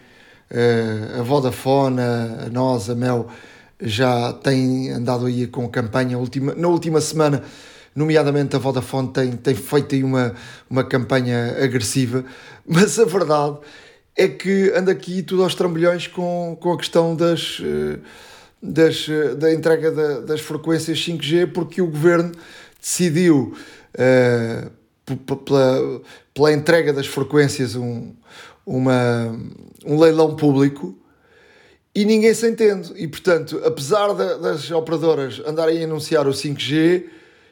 [0.51, 3.29] Uh, a Vodafone, a, a nós, a Mel,
[3.81, 6.19] já têm andado aí com campanha.
[6.19, 7.43] Última, na última semana,
[7.95, 10.35] nomeadamente a Vodafone tem, tem feito aí uma,
[10.69, 12.25] uma campanha agressiva,
[12.67, 13.59] mas a verdade
[14.17, 17.99] é que anda aqui tudo aos trambolhões com, com a questão das, eh,
[18.63, 22.33] das, eh, da entrega da, das frequências 5G, porque o governo
[22.81, 23.55] decidiu,
[23.95, 26.03] uh, pela,
[26.35, 28.13] pela entrega das frequências, um,
[28.71, 29.37] uma,
[29.85, 30.97] um leilão público
[31.93, 32.93] e ninguém se entende.
[32.95, 37.05] E portanto, apesar das operadoras andarem a anunciar o 5G,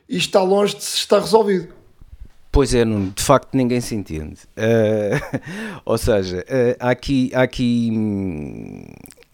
[0.09, 1.75] isto está longe de se estar resolvido.
[2.53, 4.39] Pois é, de facto ninguém se entende.
[4.57, 5.41] Uh,
[5.85, 8.87] ou seja, uh, há aqui, há aqui hum,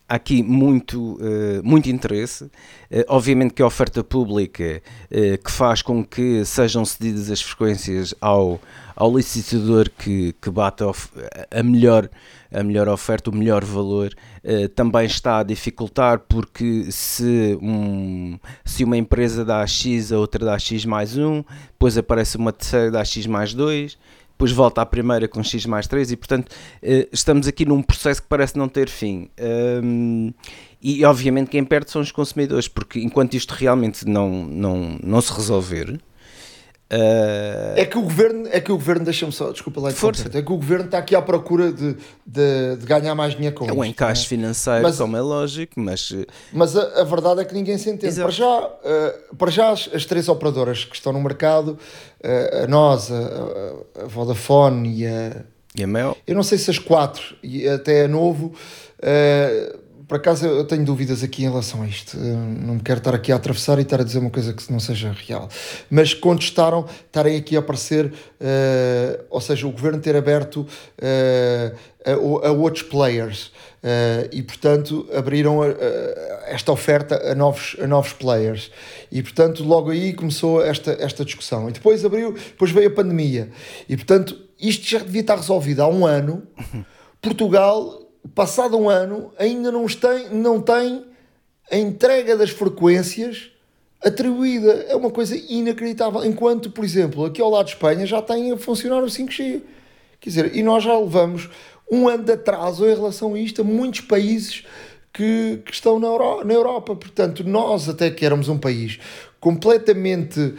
[0.09, 2.51] há aqui muito, uh, muito interesse.
[3.09, 8.61] Obviamente que a oferta pública que faz com que sejam cedidas as frequências ao,
[8.97, 10.85] ao licitador que, que bate
[11.51, 12.09] a, melhor,
[12.53, 14.15] a melhor oferta, o melhor valor,
[14.75, 20.59] também está a dificultar porque se, um, se uma empresa dá X, a outra dá
[20.59, 23.99] X mais 1, depois aparece uma terceira dá X mais 2
[24.35, 26.53] depois volta à primeira com x mais 3 e portanto
[26.83, 29.31] eh, estamos aqui num processo que parece não ter fim.
[30.83, 35.33] e obviamente quem perde são os consumidores, porque enquanto isto realmente não, não, não se
[35.33, 36.01] resolver,
[36.95, 37.75] Uh...
[37.77, 40.29] É que o governo, é que o governo, deixa-me só, desculpa lá, Força.
[40.29, 43.69] é que o governo está aqui à procura de, de, de ganhar mais dinheiro com
[43.69, 44.29] É um encaixe é?
[44.29, 46.13] financeiro, mas, como é lógico, mas.
[46.13, 48.15] Eh, mas a, a verdade é que ninguém se entende.
[48.15, 51.79] Para já, uh, para já as, as, três operadoras que estão no mercado,
[52.23, 55.43] uh, a nós, a, a, Vodafone e a.
[55.77, 56.17] E a Mel?
[56.25, 58.53] Eu não sei se as quatro, e até a novo.
[59.01, 62.17] Uh, por acaso eu tenho dúvidas aqui em relação a isto.
[62.19, 64.81] não me quero estar aqui a atravessar e estar a dizer uma coisa que não
[64.81, 65.49] seja real.
[65.90, 72.49] Mas contestaram estarem aqui a aparecer, uh, ou seja, o governo ter aberto uh, a,
[72.49, 73.53] a, outros players.
[73.83, 75.61] Uh, e portanto abriram
[76.47, 78.71] esta oferta a novos, a novos players
[79.12, 83.51] e portanto logo aí começou esta, esta discussão e depois abriu, depois veio a pandemia
[83.87, 86.45] e portanto isto já devia estar resolvido há um ano
[87.21, 88.04] Portugal
[88.35, 91.05] passado um ano, ainda não tem, não tem
[91.71, 93.51] a entrega das frequências
[94.03, 94.87] atribuída.
[94.89, 96.25] É uma coisa inacreditável.
[96.25, 99.63] Enquanto, por exemplo, aqui ao lado de Espanha já tem a funcionar o 5G.
[100.21, 101.49] Quer dizer, e nós já levamos
[101.91, 104.65] um ano de atraso em relação a isto a muitos países
[105.13, 106.95] que, que estão na, Euro, na Europa.
[106.97, 108.99] Portanto, nós até que éramos um país
[109.41, 110.55] completamente uh,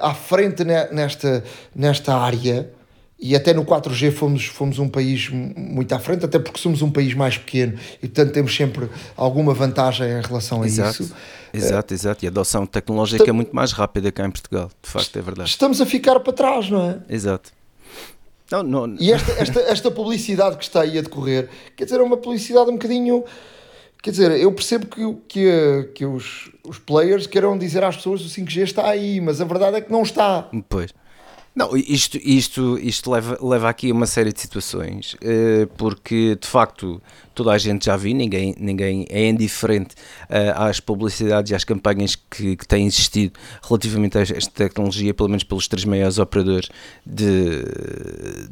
[0.00, 1.42] à frente nesta,
[1.74, 2.70] nesta área,
[3.18, 6.90] e até no 4G fomos, fomos um país muito à frente, até porque somos um
[6.90, 11.14] país mais pequeno e, portanto, temos sempre alguma vantagem em relação a exato, isso.
[11.52, 12.24] Exato, exato.
[12.24, 15.48] E a adoção tecnológica é muito mais rápida cá em Portugal, de facto, é verdade.
[15.48, 16.98] Estamos a ficar para trás, não é?
[17.08, 17.50] Exato.
[18.52, 18.96] Não, não...
[19.00, 22.70] E esta, esta, esta publicidade que está aí a decorrer, quer dizer, é uma publicidade
[22.70, 23.24] um bocadinho.
[24.00, 28.40] Quer dizer, eu percebo que, que, que os, os players queiram dizer às pessoas que
[28.40, 30.48] o 5G está aí, mas a verdade é que não está.
[30.68, 30.94] Pois.
[31.58, 36.46] Não, isto, isto, isto leva, leva aqui a uma série de situações, eh, porque de
[36.46, 37.02] facto
[37.34, 39.96] toda a gente já viu, ninguém, ninguém é indiferente
[40.28, 45.30] eh, às publicidades e às campanhas que, que têm existido relativamente a esta tecnologia, pelo
[45.30, 46.68] menos pelos três maiores operadores
[47.04, 47.64] de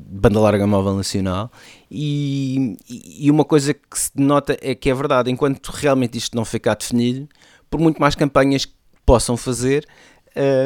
[0.09, 1.49] banda larga móvel nacional.
[1.89, 6.45] E, e uma coisa que se nota é que é verdade, enquanto realmente isto não
[6.45, 7.29] ficar definido,
[7.71, 8.75] por muito mais campanhas que
[9.07, 9.87] possam fazer,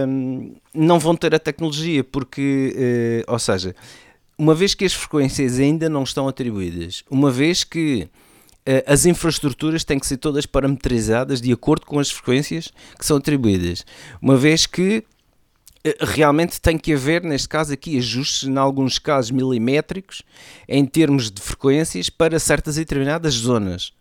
[0.08, 3.74] um, não vão ter a tecnologia, porque, uh, ou seja,
[4.36, 8.08] uma vez que as frequências ainda não estão atribuídas, uma vez que
[8.66, 13.16] uh, as infraestruturas têm que ser todas parametrizadas de acordo com as frequências que são
[13.16, 13.84] atribuídas,
[14.20, 15.04] uma vez que
[15.82, 20.22] eh, realmente tem que haver, neste caso aqui, ajustes, em alguns casos milimétricos,
[20.68, 23.92] em termos de frequências para certas e determinadas zonas.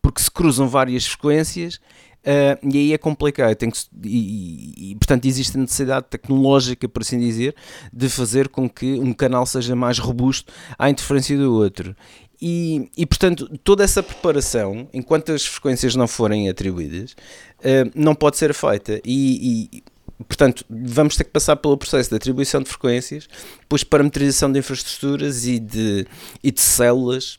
[0.00, 1.80] Porque se cruzam várias frequências,
[2.24, 7.02] Uh, e aí é complicado, tem que, e, e, portanto existe a necessidade tecnológica, por
[7.02, 7.54] assim dizer,
[7.92, 11.94] de fazer com que um canal seja mais robusto à interferência do outro.
[12.40, 18.38] E, e portanto, toda essa preparação, enquanto as frequências não forem atribuídas, uh, não pode
[18.38, 19.00] ser feita.
[19.04, 19.82] E, e,
[20.26, 23.28] portanto, vamos ter que passar pelo processo de atribuição de frequências,
[23.60, 26.06] depois parametrização de infraestruturas e de,
[26.42, 27.38] e de células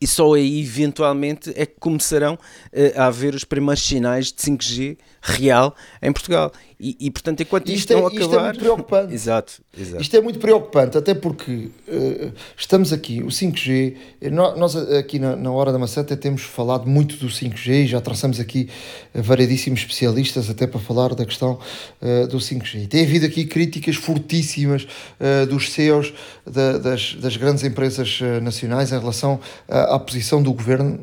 [0.00, 4.98] e só aí eventualmente é que começarão uh, a haver os primeiros sinais de 5G
[5.22, 6.52] real em Portugal.
[6.84, 8.20] E, e portanto, enquanto isto, isto é, não acabar.
[8.20, 9.14] Isto é muito preocupante.
[9.14, 10.02] exato, exato.
[10.02, 13.96] Isto é muito preocupante, até porque uh, estamos aqui, o 5G,
[14.30, 18.02] nós aqui na, na Hora da Maçã até temos falado muito do 5G e já
[18.02, 18.68] trouxemos aqui
[19.14, 21.58] variedíssimos especialistas até para falar da questão
[22.02, 22.82] uh, do 5G.
[22.82, 26.12] E tem havido aqui críticas fortíssimas uh, dos CEOs
[26.46, 31.00] da, das, das grandes empresas nacionais em relação à, à posição do governo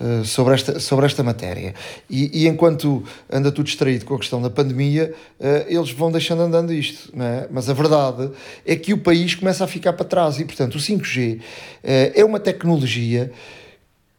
[0.00, 1.74] eh, sobre, esta, sobre esta matéria.
[2.08, 6.42] E, e, enquanto anda tudo distraído com a questão da pandemia, uh, eles vão deixando
[6.42, 7.10] andando isto.
[7.12, 7.48] Não é?
[7.50, 8.30] Mas a verdade
[8.64, 11.40] é que o país começa a ficar para trás e, portanto, o 5G uh,
[11.82, 13.32] eh, é uma tecnologia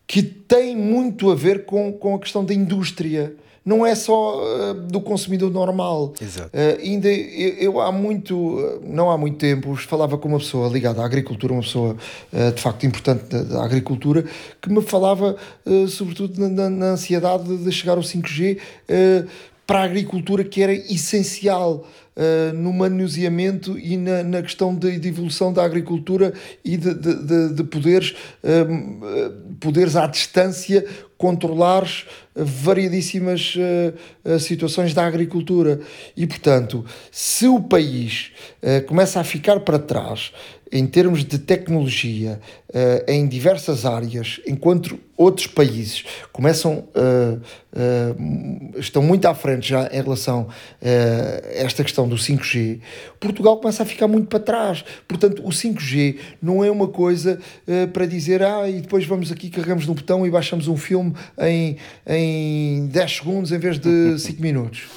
[0.06, 3.34] que tem muito a ver com, com a questão da indústria
[3.66, 6.14] não é só uh, do consumidor normal.
[6.22, 6.50] Exato.
[6.50, 11.02] Uh, ainda eu, eu, há muito, não há muito tempo, falava com uma pessoa ligada
[11.02, 11.96] à agricultura, uma pessoa
[12.34, 14.26] uh, de facto importante da, da, agricultura,
[14.62, 15.36] que me falava
[15.88, 18.58] sobretudo na, na, na, ansiedade de chegar ao 5G
[19.68, 21.86] para a agricultura, que era essencial.
[22.20, 26.34] Uh, no manuseamento e na, na questão de, de, evolução da agricultura
[26.66, 30.86] e de, de, de poderes, uh, poderes à distância
[31.18, 32.06] controlares
[32.36, 35.80] variedíssimas uh, situações da agricultura.
[36.18, 38.34] E, portanto, se o país
[38.86, 40.34] começa a ficar para trás
[40.72, 47.42] em termos de tecnologia uh, em diversas áreas, enquanto outros países começam uh,
[47.74, 50.48] uh, estão muito à frente já em relação
[50.82, 52.80] a esta questão do 5G,
[53.20, 54.84] Portugal começa a ficar muito para trás.
[55.08, 57.40] Portanto, o 5G não é uma coisa
[57.92, 61.78] para dizer ah, e depois vamos aqui, carregamos no botão e baixamos um filme em,
[62.08, 64.88] em 10 segundos em vez de 5 minutos.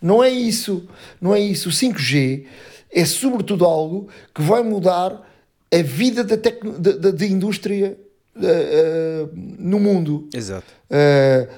[0.00, 0.88] Não é isso.
[1.20, 1.68] Não é isso.
[1.68, 2.44] O 5G
[2.90, 5.26] é sobretudo algo que vai mudar
[5.72, 7.98] a vida da, tecno, da, da, da indústria
[8.36, 10.28] uh, uh, no mundo.
[10.34, 10.66] Exato.
[10.90, 11.48] Uh,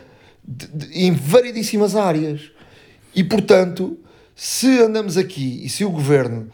[0.43, 2.51] de, de, em variedíssimas áreas.
[3.15, 3.99] E, portanto,
[4.35, 6.49] se andamos aqui e se o governo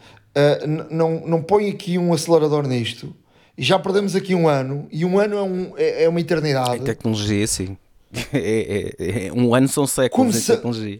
[0.91, 3.15] não, não põe aqui um acelerador nisto,
[3.57, 6.79] e já perdemos aqui um ano, e um ano é, um, é, é uma eternidade.
[6.79, 7.75] Em tecnologia, sim.
[8.31, 10.51] É, é, é, um ano são séculos Comece...
[10.51, 10.99] em tecnologia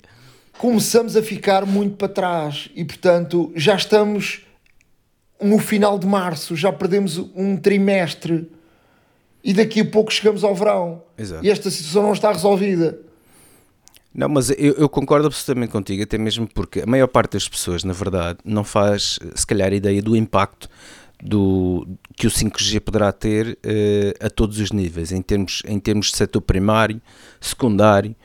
[0.58, 4.42] começamos a ficar muito para trás e, portanto, já estamos
[5.42, 8.50] no final de março, já perdemos um trimestre
[9.44, 11.46] e daqui a pouco chegamos ao verão Exato.
[11.46, 13.00] e esta situação não está resolvida.
[14.14, 17.84] Não, mas eu, eu, concordo absolutamente contigo, até mesmo porque a maior parte das pessoas,
[17.84, 20.68] na verdade, não faz, se calhar, ideia do impacto
[21.22, 26.10] do, que o 5G poderá ter uh, a todos os níveis, em termos, em termos
[26.10, 27.00] de setor primário,
[27.40, 28.16] secundário,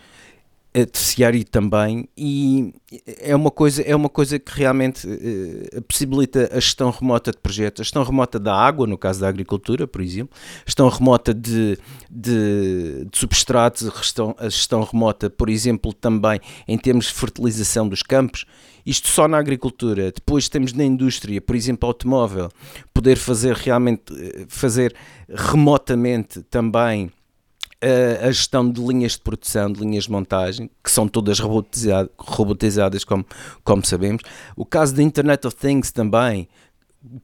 [0.72, 2.72] terciário também, e
[3.18, 7.82] é uma coisa, é uma coisa que realmente uh, possibilita a gestão remota de projetos,
[7.82, 11.78] a gestão remota da água, no caso da agricultura, por exemplo, a gestão remota de,
[12.10, 17.86] de, de substratos, a gestão, a gestão remota, por exemplo, também em termos de fertilização
[17.86, 18.46] dos campos,
[18.84, 20.10] isto só na agricultura.
[20.10, 22.48] Depois temos na indústria, por exemplo, automóvel,
[22.94, 24.94] poder fazer realmente, eh, fazer
[25.28, 27.10] remotamente também
[27.82, 32.12] eh, a gestão de linhas de produção, de linhas de montagem, que são todas robotizadas,
[32.16, 33.26] robotizadas como,
[33.64, 34.22] como sabemos.
[34.54, 36.48] O caso da Internet of Things também,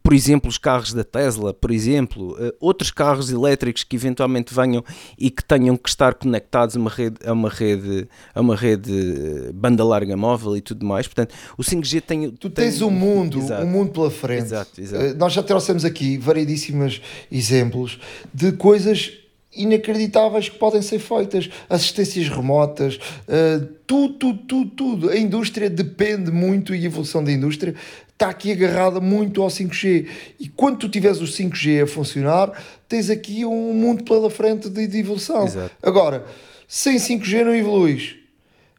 [0.02, 4.84] por exemplo, os carros da Tesla, por exemplo, uh, outros carros elétricos que eventualmente venham
[5.16, 8.90] e que tenham que estar conectados a uma rede, a uma rede, a uma rede
[8.90, 11.06] uh, banda larga móvel e tudo mais.
[11.06, 12.30] Portanto, o 5G tem.
[12.32, 13.64] Tu tens um mundo, Exato.
[13.64, 14.46] um mundo pela frente.
[14.46, 15.04] Exato, exato.
[15.04, 17.00] Uh, nós já trouxemos aqui variedíssimos
[17.30, 18.00] exemplos
[18.34, 19.28] de coisas
[19.59, 25.11] inacreditáveis que podem ser feitas, assistências remotas, uh, tudo, tudo, tudo, tudo.
[25.11, 27.74] A indústria depende muito e a evolução da indústria
[28.12, 30.09] está aqui agarrada muito ao 5G.
[30.40, 32.52] E quando tu tiveres o 5G a funcionar,
[32.88, 35.44] tens aqui um mundo pela frente de, de evolução.
[35.44, 35.70] Exato.
[35.82, 36.24] Agora,
[36.66, 38.16] sem 5G não evoluís.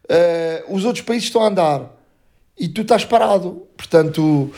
[0.04, 1.96] Uh, os outros países estão a andar
[2.58, 3.66] e tu estás parado.
[3.76, 4.52] Portanto,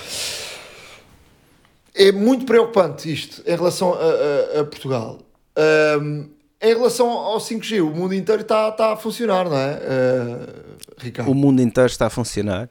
[1.94, 5.20] é muito preocupante isto em relação a, a, a Portugal.
[5.56, 6.30] Um,
[6.60, 11.30] em relação ao 5G, o mundo inteiro está, está a funcionar, não é, uh, Ricardo?
[11.30, 12.70] O mundo inteiro está a funcionar.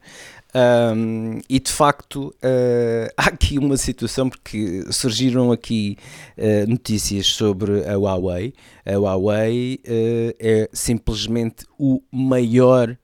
[0.54, 5.98] Um, e de facto uh, há aqui uma situação porque surgiram aqui
[6.38, 8.54] uh, notícias sobre a Huawei.
[8.86, 12.98] A Huawei uh, é simplesmente o maior,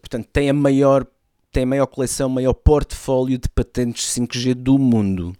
[0.00, 1.06] portanto, tem a maior,
[1.50, 5.34] tem a maior coleção, maior portfólio de patentes 5G do mundo.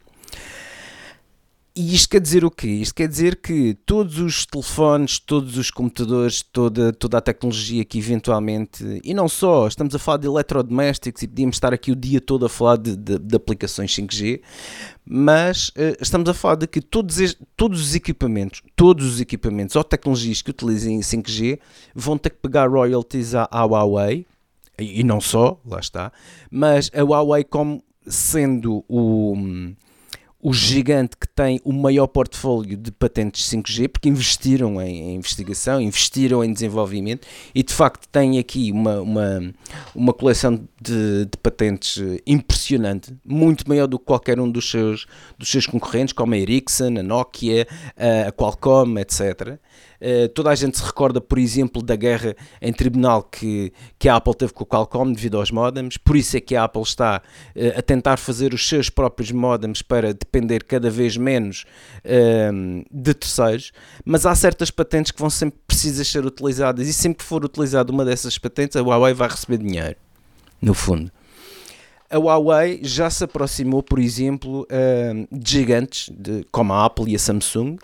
[1.75, 2.67] E isto quer dizer o quê?
[2.69, 7.99] Isto quer dizer que todos os telefones, todos os computadores, toda, toda a tecnologia que
[7.99, 12.21] eventualmente, e não só, estamos a falar de eletrodomésticos e podíamos estar aqui o dia
[12.21, 14.43] todo a falar de, de, de aplicações 5G,
[15.03, 17.17] mas uh, estamos a falar de que todos,
[17.57, 21.59] todos os equipamentos, todos os equipamentos ou tecnologias que utilizem 5G
[21.95, 24.27] vão ter que pegar royalties à, à Huawei,
[24.79, 26.13] e não só, lá está,
[26.51, 29.35] mas a Huawei como sendo o
[30.43, 36.43] o gigante que tem o maior portfólio de patentes 5G, porque investiram em, investigação, investiram
[36.43, 39.55] em desenvolvimento e de facto tem aqui uma, uma,
[39.95, 45.07] uma coleção de, de, patentes impressionante, muito maior do que qualquer um dos seus,
[45.39, 47.65] dos seus concorrentes, como a Ericsson, a Nokia,
[48.27, 49.61] a Qualcomm, etc.
[50.03, 54.17] Uh, toda a gente se recorda, por exemplo, da guerra em tribunal que, que a
[54.17, 57.23] Apple teve com o Qualcomm devido aos modems, por isso é que a Apple está
[57.55, 61.65] uh, a tentar fazer os seus próprios modems para depender cada vez menos
[62.05, 63.71] uh, de terceiros,
[64.05, 66.89] mas há certas patentes que vão sempre precisar ser utilizadas.
[66.89, 69.97] E sempre que for utilizada uma dessas patentes, a Huawei vai receber dinheiro,
[70.61, 71.13] no fundo.
[72.11, 74.67] A Huawei já se aproximou, por exemplo,
[75.31, 77.77] de gigantes de, como a Apple e a Samsung,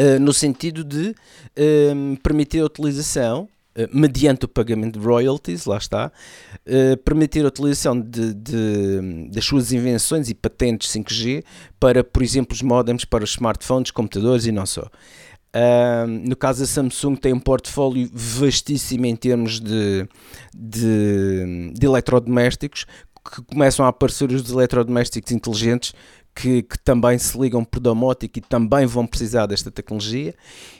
[0.00, 5.78] uh, no sentido de uh, permitir a utilização Uh, mediante o pagamento de royalties, lá
[5.78, 6.12] está,
[6.64, 11.42] uh, permitir a utilização de, de, das suas invenções e patentes 5G
[11.80, 14.88] para, por exemplo, os modems para os smartphones, computadores e não só.
[15.54, 20.08] Uh, no caso da Samsung tem um portfólio vastíssimo em termos de,
[20.54, 22.86] de, de eletrodomésticos
[23.24, 25.94] que começam a aparecer os eletrodomésticos inteligentes
[26.34, 30.34] que, que, também se ligam por domótica e também vão precisar desta tecnologia.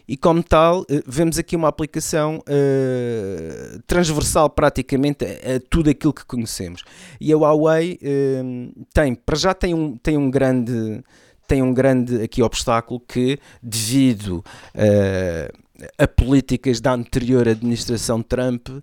[0.07, 6.13] E como tal eh, vemos aqui uma aplicação uh, transversal praticamente a, a, tudo aquilo
[6.13, 6.83] que conhecemos.
[7.21, 11.03] E a Huawei uh, tem, para já tem um, tem um grande
[11.47, 14.43] tem um grande aqui obstáculo que devido
[14.75, 15.64] uh,
[15.99, 18.83] a políticas da anterior administração Trump uh,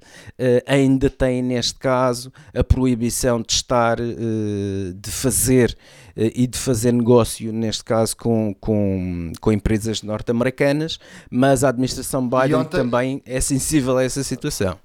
[0.65, 5.77] ainda tem neste caso a proibição de estar uh, de fazer
[6.17, 12.27] uh, e de fazer negócio neste caso com, com, com empresas norte-americanas mas a administração
[12.27, 12.77] Biden ontem...
[12.77, 14.77] também é sensível a essa situação.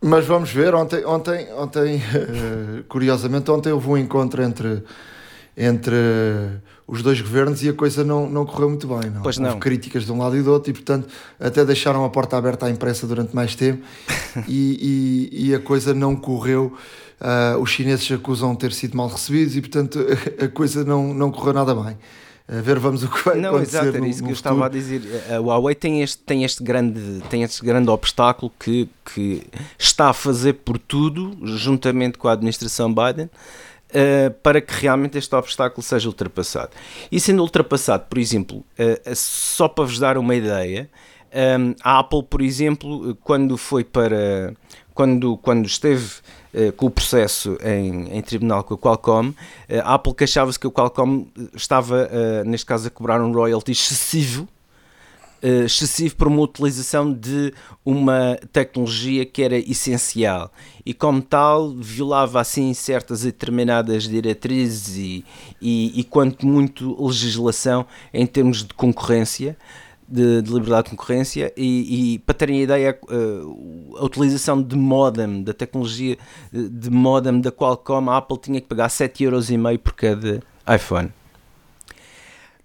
[0.00, 2.00] Mas vamos ver, ontem, ontem, ontem
[2.88, 4.82] curiosamente ontem houve um encontro entre
[5.58, 5.96] entre
[6.86, 9.10] os dois governos e a coisa não, não correu muito bem.
[9.10, 9.22] Não?
[9.22, 9.48] Pois não.
[9.48, 12.66] Houve críticas de um lado e do outro e, portanto, até deixaram a porta aberta
[12.66, 13.84] à imprensa durante mais tempo
[14.46, 16.72] e, e, e, a coisa não correu.
[17.20, 19.98] Uh, os chineses acusam ter sido mal recebidos e, portanto,
[20.40, 21.96] a, a coisa não, não correu nada bem.
[22.50, 23.76] A ver, vamos o que vai não, acontecer.
[23.76, 24.54] Exato, era no, isso que eu futuro.
[24.54, 25.02] estava a dizer.
[25.28, 29.42] A Huawei tem este, tem este, grande, tem este grande obstáculo que, que
[29.78, 33.28] está a fazer por tudo, juntamente com a administração Biden,
[33.90, 36.70] uh, para que realmente este obstáculo seja ultrapassado.
[37.10, 40.88] E sendo ultrapassado, por exemplo, uh, só para vos dar uma ideia,
[41.60, 44.54] um, a Apple, por exemplo, quando foi para.
[44.94, 46.10] Quando, quando esteve
[46.76, 49.32] com o processo em, em tribunal com a Qualcomm,
[49.84, 51.24] a Apple queixava-se que o Qualcomm
[51.54, 52.10] estava,
[52.44, 54.48] neste caso, a cobrar um royalty excessivo
[55.42, 60.52] Uh, excessivo para uma utilização de uma tecnologia que era essencial.
[60.84, 65.24] E como tal violava assim certas determinadas diretrizes e,
[65.62, 69.56] e, e quanto muito legislação em termos de concorrência
[70.08, 71.52] de, de, liberdade de concorrência.
[71.56, 76.16] E, e para terem a ideia uh, a utilização de modem da tecnologia
[76.52, 80.42] de modem da Qualcomm a Apple tinha que pagar 7,5€ por cada
[80.74, 81.12] iPhone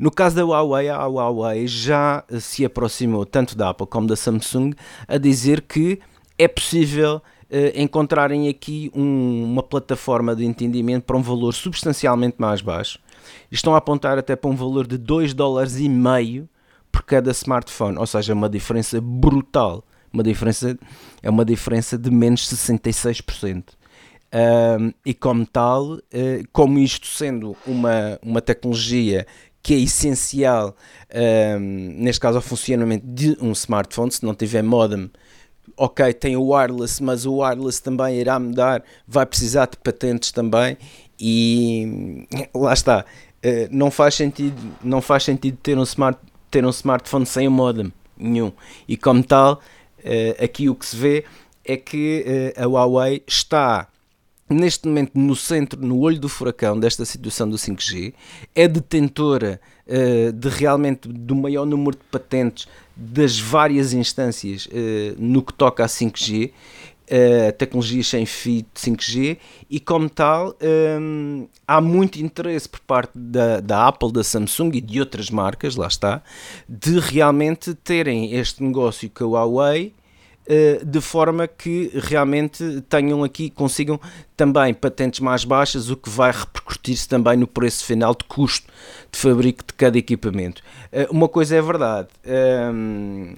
[0.03, 4.73] no caso da Huawei, a Huawei já se aproximou tanto da Apple como da Samsung
[5.07, 5.97] a dizer que
[6.37, 12.61] é possível uh, encontrarem aqui um, uma plataforma de entendimento para um valor substancialmente mais
[12.61, 12.99] baixo.
[13.49, 16.49] Estão a apontar até para um valor de 2 dólares e meio
[16.91, 19.85] por cada smartphone, ou seja, uma diferença brutal.
[20.11, 20.77] Uma diferença,
[21.21, 23.63] é uma diferença de menos 66%.
[24.35, 26.01] Um, e como tal, uh,
[26.51, 29.25] como isto sendo uma, uma tecnologia
[29.63, 30.75] que é essencial,
[31.57, 31.59] um,
[32.03, 35.09] neste caso, ao funcionamento de um smartphone, se não tiver modem,
[35.77, 40.77] ok, tem o wireless, mas o wireless também irá mudar, vai precisar de patentes também
[41.17, 43.05] e lá está.
[43.45, 46.19] Uh, não faz sentido, não faz sentido ter um, smart,
[46.51, 48.51] ter um smartphone sem o modem nenhum.
[48.87, 49.61] E como tal,
[49.99, 51.25] uh, aqui o que se vê
[51.63, 53.87] é que uh, a Huawei está
[54.49, 58.13] neste momento no centro, no olho do furacão desta situação do 5G,
[58.53, 64.69] é detentora uh, de realmente do maior número de patentes das várias instâncias uh,
[65.17, 66.51] no que toca a 5G,
[67.03, 69.37] uh, tecnologias sem fio de 5G,
[69.69, 70.55] e como tal
[70.99, 75.75] um, há muito interesse por parte da, da Apple, da Samsung e de outras marcas,
[75.75, 76.21] lá está,
[76.67, 80.02] de realmente terem este negócio com a Huawei eh,
[80.85, 83.99] de forma que realmente tenham aqui, consigam
[84.35, 88.67] também patentes mais baixas, o que vai repercutir-se também no preço final de custo
[89.11, 90.61] de fabrico de cada equipamento.
[90.91, 93.35] Eh, uma coisa é verdade, ehm,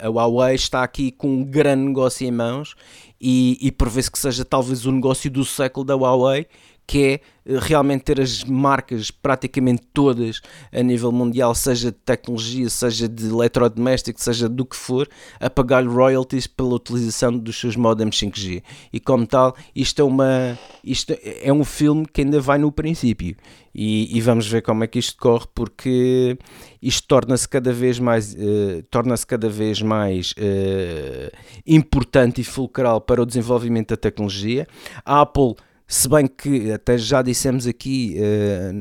[0.00, 2.74] a Huawei está aqui com um grande negócio em mãos
[3.20, 6.46] e, e prevê-se que seja talvez o negócio do século da Huawei,
[6.86, 7.12] que é
[7.46, 10.40] eh, realmente ter as marcas praticamente todas
[10.72, 15.08] a nível mundial, seja de tecnologia, seja de eletrodoméstico, seja do que for,
[15.40, 18.62] a pagar royalties pela utilização dos seus modems 5G.
[18.92, 23.36] E como tal, isto é, uma, isto é um filme que ainda vai no princípio.
[23.78, 26.38] E, e vamos ver como é que isto corre, porque
[26.80, 33.20] isto torna-se cada vez mais, uh, torna-se cada vez mais uh, importante e fulcral para
[33.20, 34.66] o desenvolvimento da tecnologia.
[35.04, 35.56] A Apple
[35.88, 38.72] se bem que até já dissemos aqui uh,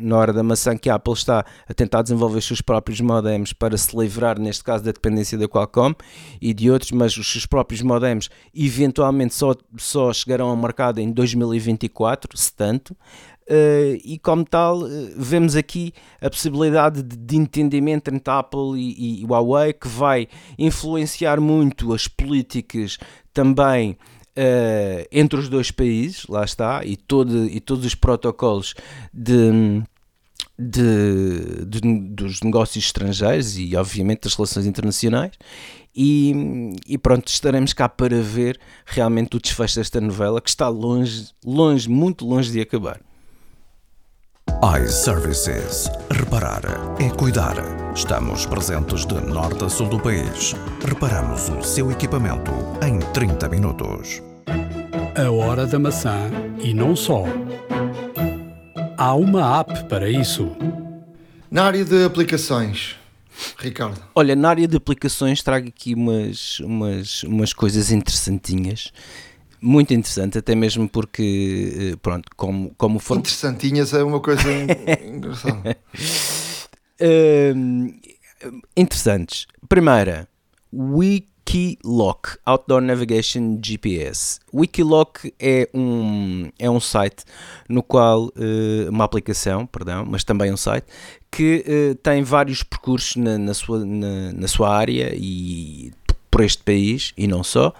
[0.00, 3.52] na hora da maçã que a Apple está a tentar desenvolver os seus próprios modems
[3.52, 5.94] para se livrar, neste caso, da dependência da Qualcomm
[6.40, 11.12] e de outros, mas os seus próprios modems eventualmente só, só chegarão ao mercado em
[11.12, 12.96] 2024, se tanto.
[13.48, 19.22] Uh, e como tal, uh, vemos aqui a possibilidade de, de entendimento entre Apple e,
[19.22, 20.26] e Huawei que vai
[20.58, 22.98] influenciar muito as políticas
[23.32, 23.96] também
[24.36, 28.74] uh, entre os dois países, lá está, e, todo, e todos os protocolos
[29.12, 29.82] de,
[30.58, 31.80] de, de,
[32.10, 35.32] dos negócios estrangeiros e, obviamente, das relações internacionais.
[35.94, 41.30] E, e, pronto, estaremos cá para ver realmente o desfecho desta novela que está longe,
[41.44, 43.00] longe, muito longe de acabar
[44.62, 45.90] iServices.
[46.10, 46.62] Reparar
[46.98, 47.56] é cuidar.
[47.94, 50.54] Estamos presentes de norte a sul do país.
[50.82, 52.52] Reparamos o seu equipamento
[52.82, 54.22] em 30 minutos.
[55.14, 57.24] A hora da maçã e não só.
[58.96, 60.56] Há uma app para isso.
[61.50, 62.96] Na área de aplicações,
[63.58, 64.00] Ricardo.
[64.14, 68.90] Olha, na área de aplicações trago aqui umas, umas, umas coisas interessantinhas
[69.60, 73.18] muito interessante, até mesmo porque, eh, pronto, como, como for...
[73.18, 74.42] Interessantinhas é uma coisa
[75.04, 75.76] engraçada.
[78.76, 79.46] Interessantes.
[79.68, 80.28] Primeira,
[80.72, 84.38] Wikiloc, Outdoor Navigation GPS.
[84.52, 87.24] Wikiloc é um, é um site
[87.68, 90.86] no qual, uh, uma aplicação, perdão, mas também um site,
[91.30, 95.92] que uh, tem vários percursos na, na, sua, na, na sua área e
[96.30, 97.72] por este país, e não só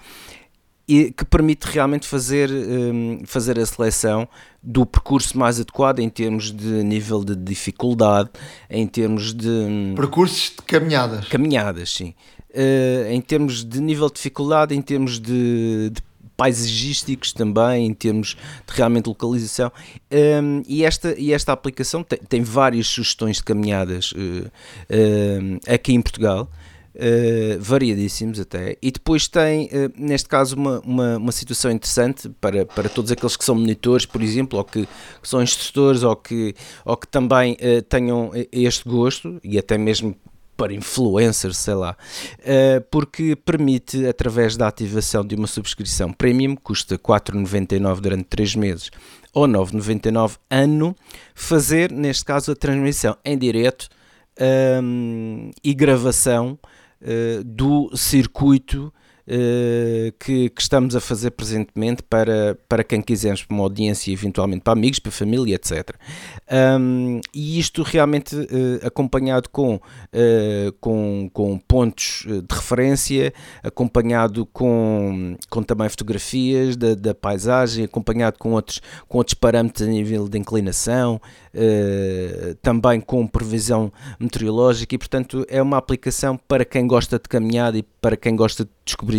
[0.87, 4.27] e que permite realmente fazer, um, fazer a seleção
[4.63, 8.29] do percurso mais adequado em termos de nível de dificuldade,
[8.69, 9.49] em termos de.
[9.49, 11.27] Um, Percursos de caminhadas.
[11.27, 12.13] Caminhadas, sim.
[12.51, 16.01] Uh, em termos de nível de dificuldade, em termos de, de
[16.37, 19.71] paisagísticos também, em termos de realmente localização.
[20.09, 25.93] Um, e, esta, e esta aplicação tem, tem várias sugestões de caminhadas uh, uh, aqui
[25.93, 26.49] em Portugal.
[26.99, 32.65] Uh, variadíssimos até, e depois tem, uh, neste caso, uma, uma, uma, situação interessante para,
[32.65, 34.87] para todos aqueles que são monitores, por exemplo, ou que,
[35.21, 40.15] que são instrutores, ou que, ou que também uh, tenham este gosto, e até mesmo
[40.55, 41.95] para influencers, sei lá,
[42.89, 48.89] porque permite, através da ativação de uma subscrição premium, custa 4,99 durante 3 meses
[49.37, 50.95] ou 9,99 ano,
[51.35, 53.87] fazer, neste caso, a transmissão em direto
[54.81, 56.57] um, e gravação
[57.45, 58.93] do circuito
[60.19, 64.73] que, que, estamos a fazer presentemente para, para quem quisermos, para uma audiência, eventualmente para
[64.73, 65.95] amigos, para família, etc.
[66.79, 75.35] Um, e isto realmente uh, acompanhado com, uh, com, com pontos de referência, acompanhado com,
[75.49, 80.37] com também fotografias da, da paisagem, acompanhado com outros, com outros parâmetros a nível de
[80.37, 81.19] inclinação,
[81.57, 87.79] Uh, também com previsão meteorológica e portanto é uma aplicação para quem gosta de caminhada
[87.79, 89.16] e para quem gosta de descobrir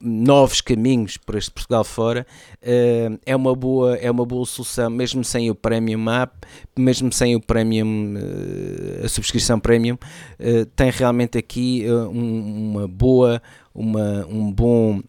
[0.00, 2.26] novos caminhos para este Portugal fora
[2.62, 6.34] uh, é uma boa é uma boa solução mesmo sem o Premium App
[6.76, 9.98] mesmo sem o Premium uh, a subscrição Premium
[10.76, 13.40] tem realmente aqui um, uma boa
[13.74, 15.00] uma, um bom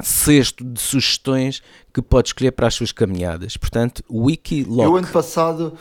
[0.00, 1.62] cesto de sugestões
[1.92, 3.56] que pode escolher para as suas caminhadas.
[3.56, 4.84] Portanto, Wikiloc.
[4.84, 5.76] Eu ano passado,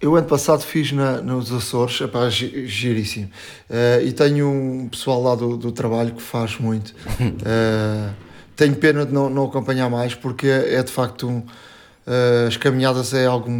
[0.00, 3.28] eu ano passado fiz na, nos Açores, é giríssimo.
[3.68, 6.90] Uh, e tenho um pessoal lá do, do trabalho que faz muito.
[7.20, 8.14] Uh,
[8.54, 12.56] tenho pena de não, não acompanhar mais porque é, é de facto um, uh, as
[12.56, 13.50] caminhadas é algo,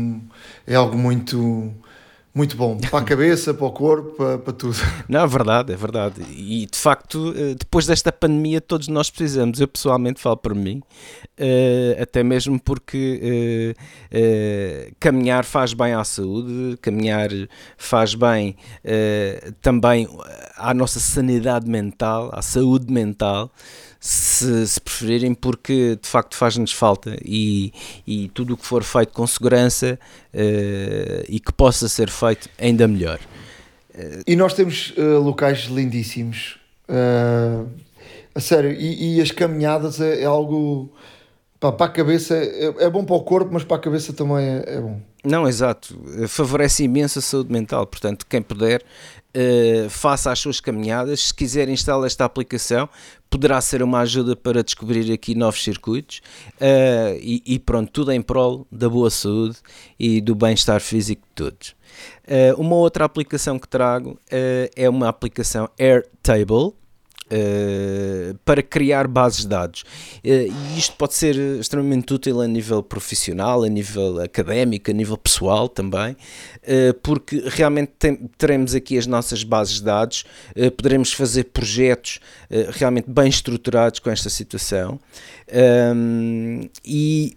[0.67, 1.75] é algo muito
[2.35, 4.77] muito bom para a cabeça, para o corpo, para, para, tudo.
[5.09, 6.23] Não, é verdade, é verdade.
[6.31, 9.61] E de facto, eh, depois desta pandemia, todos nós precisamos.
[9.61, 10.83] Eu pessoalmente falo para mim,
[11.39, 13.75] uh, até mesmo porque
[14.13, 17.31] uh, caminhar faz bem à saúde, caminhar
[17.77, 18.57] faz bem
[19.61, 20.09] também
[20.57, 23.51] à nossa sanidade mental, à saúde mental
[24.01, 27.73] se, se preferirem, porque de facto faz-nos falta e,
[28.07, 29.99] e tudo o que for feito com segurança
[30.33, 33.19] uh, e que possa ser feito ainda melhor.
[34.27, 36.57] E nós temos uh, locais lindíssimos,
[36.89, 37.69] uh,
[38.35, 40.93] a sério, e, e as caminhadas é, é algo
[41.59, 44.45] pá, para a cabeça, é, é, bom para o corpo, mas para a cabeça também
[44.45, 45.01] é, é bom.
[45.25, 48.85] Não, exato, favorece imenso a saúde mental, portanto, quem puder
[49.35, 51.29] uh, faça as suas caminhadas.
[51.29, 52.89] Se quiser instalar esta aplicação,
[53.29, 56.21] poderá ser uma ajuda para descobrir aqui novos circuitos
[56.61, 59.59] uh, e, e, pronto, tudo em prol da boa saúde
[59.99, 61.77] e do bem-estar físico de todos.
[62.27, 64.19] Uh, uma outra aplicação que trago
[64.77, 66.78] é uma aplicação Airtable
[67.31, 69.83] uh, para criar bases de dados.
[70.25, 75.17] Uh, e isto pode ser extremamente útil a nível profissional, a nível académico, a nível
[75.17, 80.25] pessoal também, uh, porque realmente tem, teremos aqui as nossas bases de dados,
[80.77, 82.21] poderemos fazer projetos
[82.73, 84.99] realmente bem estruturados com esta situação.
[85.95, 87.37] Um, e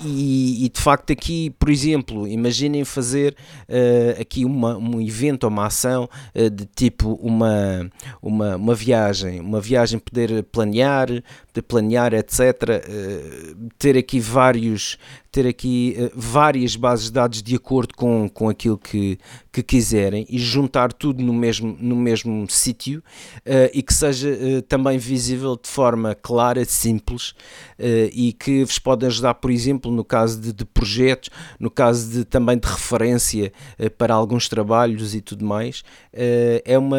[0.00, 3.36] e, e, de facto aqui, por exemplo, imaginem fazer
[3.68, 7.90] uh, aqui uma, um evento ou uma ação uh, de tipo uma,
[8.22, 11.08] uma, uma viagem, uma viagem poder planear,
[11.48, 12.38] poder planear, etc.
[12.38, 14.96] Uh, eh, ter aqui vários
[15.30, 19.18] ter aqui várias bases de dados de acordo com, com aquilo que,
[19.62, 23.02] que quiserem e juntar tudo no mesmo, no mesmo sítio
[23.38, 27.34] uh, e que seja uh, também visível de forma clara, simples
[28.12, 31.30] e que vos pode ajudar, por exemplo, no caso de, de projetos,
[31.60, 33.52] no caso de, também de referência
[33.96, 35.84] para alguns trabalhos e tudo mais.
[36.12, 36.98] é, uma,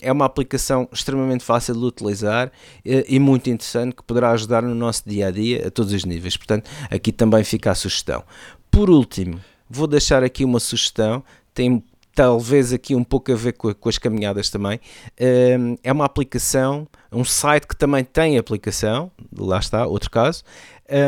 [0.00, 2.50] é uma aplicação extremamente fácil de utilizar
[2.84, 6.36] e muito interessante que poderá ajudar no nosso dia a dia a todos os níveis.
[6.36, 8.24] Portanto, aqui também fica a sugestão.
[8.70, 11.82] Por último, vou deixar aqui uma sugestão, tem
[12.14, 14.78] talvez aqui um pouco a ver com, com as caminhadas também.
[15.20, 20.44] Um, é uma aplicação, um site que também tem aplicação, lá está, outro caso,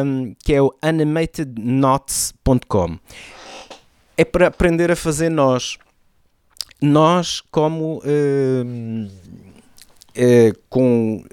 [0.05, 2.99] um, que é o animatednots.com.
[4.17, 5.79] É para aprender a fazer nós.
[6.81, 8.03] Nós, como uh,
[10.17, 11.25] uh, com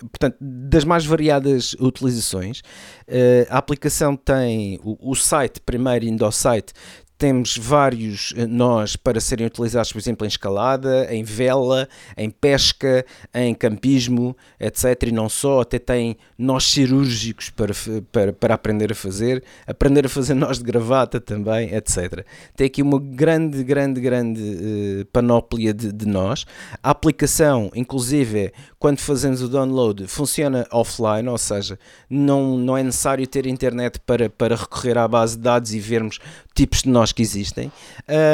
[0.00, 2.60] portanto, das mais variadas utilizações.
[3.08, 6.72] Uh, a aplicação tem o, o, site, primeiro indo ao site,
[7.18, 13.04] temos vários eh, nós para serem utilizados, por exemplo, em escalada, em vela, em pesca,
[13.34, 15.04] em campismo, etc.
[15.06, 17.72] E não só, até tem nós cirúrgicos para,
[18.12, 22.24] para, para aprender a fazer, aprender a fazer nós de gravata também, etc.
[22.54, 26.44] Tem aqui uma grande, grande, grande uh, panóplia de, de nós.
[26.82, 31.78] A aplicação, inclusive, quando fazemos o download, funciona offline, ou seja,
[32.10, 36.18] não, não é necessário ter internet para, para recorrer à base de dados e vermos
[36.54, 37.70] tipos de nós que existem.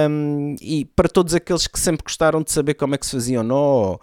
[0.09, 3.41] Um, e para todos aqueles que sempre gostaram de saber como é que se fazia
[3.41, 4.01] o nó, ou, uh,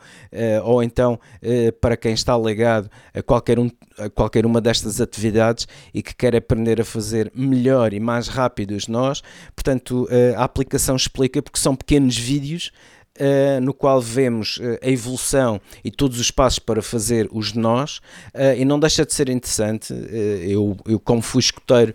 [0.63, 5.67] ou então uh, para quem está ligado a qualquer, um, a qualquer uma destas atividades
[5.93, 9.21] e que quer aprender a fazer melhor e mais rápido os nós,
[9.55, 12.71] portanto, uh, a aplicação explica porque são pequenos vídeos
[13.19, 17.97] uh, no qual vemos uh, a evolução e todos os passos para fazer os nós,
[18.33, 19.93] uh, e não deixa de ser interessante.
[20.41, 21.93] eu, eu, como fui escoteiro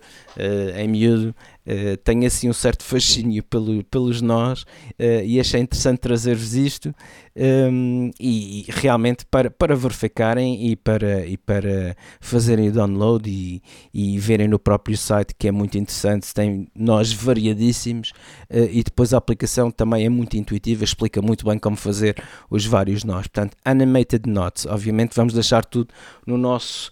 [0.75, 5.97] em miúdo, Uh, tenho assim um certo fascínio pelo, pelos nós uh, e achei interessante
[5.97, 6.93] trazer-vos isto
[7.35, 13.61] um, e, e, realmente para, para verificarem e para, e para fazerem o download e,
[13.93, 18.11] e verem no próprio site que é muito interessante, tem nós variadíssimos
[18.49, 22.15] uh, e depois a aplicação também é muito intuitiva, explica muito bem como fazer
[22.49, 23.27] os vários nós.
[23.27, 25.93] Portanto, Animated Notes, obviamente vamos deixar tudo
[26.25, 26.89] no nosso,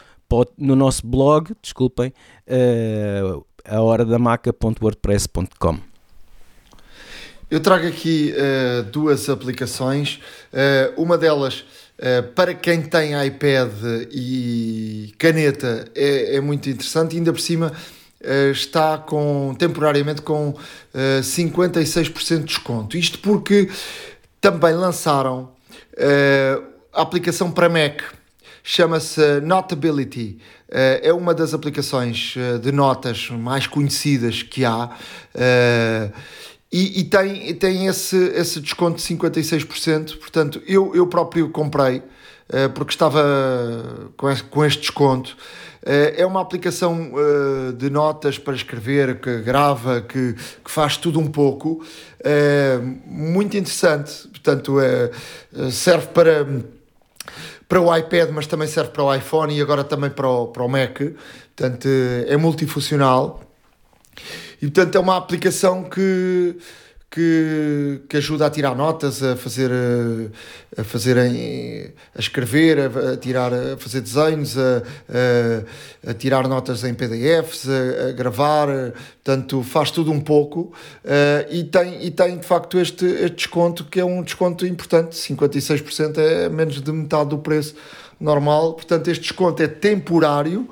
[0.58, 2.12] no nosso blog, desculpem,
[2.48, 5.80] uh, a hora da maca.wordpress.com.
[7.50, 10.20] Eu trago aqui uh, duas aplicações.
[10.52, 11.64] Uh, uma delas,
[12.00, 13.72] uh, para quem tem iPad
[14.12, 17.16] e caneta, é, é muito interessante.
[17.16, 17.72] Ainda por cima,
[18.52, 20.56] está com, temporariamente com
[20.96, 22.98] 56% de desconto.
[22.98, 23.70] Isto porque
[24.40, 25.52] também lançaram
[26.94, 28.02] a aplicação para Mac
[28.64, 30.40] chama-se Notability.
[30.70, 34.90] Eh, é uma das aplicações eh, de notas mais conhecidas que há.
[35.36, 36.10] Eh,
[36.72, 40.18] e, e, tem, tem esse, esse desconto de 56%.
[40.18, 42.02] Portanto, eu, eu próprio comprei
[42.76, 43.24] porque estava
[44.18, 45.38] com este, com este desconto.
[45.84, 47.12] É uma aplicação
[47.78, 51.84] de notas para escrever, que grava, que, que faz tudo um pouco.
[53.06, 54.28] Muito interessante.
[54.28, 54.78] Portanto,
[55.72, 56.46] serve para
[57.74, 60.62] para o iPad, mas também serve para o iPhone e agora também para o, para
[60.62, 61.00] o Mac.
[61.56, 61.88] Portanto,
[62.28, 63.42] é multifuncional.
[64.62, 66.56] E portanto é uma aplicação que,
[67.14, 69.70] que, que ajuda a tirar notas, a fazer,
[70.76, 74.82] a, fazer a escrever, a, a, tirar, a fazer desenhos, a,
[76.08, 78.68] a, a tirar notas em PDFs, a, a, gravar,
[79.24, 80.74] portanto faz tudo um pouco
[81.06, 85.16] uh, e, tem, e tem de facto este, este desconto que é um desconto importante,
[85.16, 87.76] 56% é menos de metade do preço
[88.20, 90.68] normal, portanto este desconto é temporário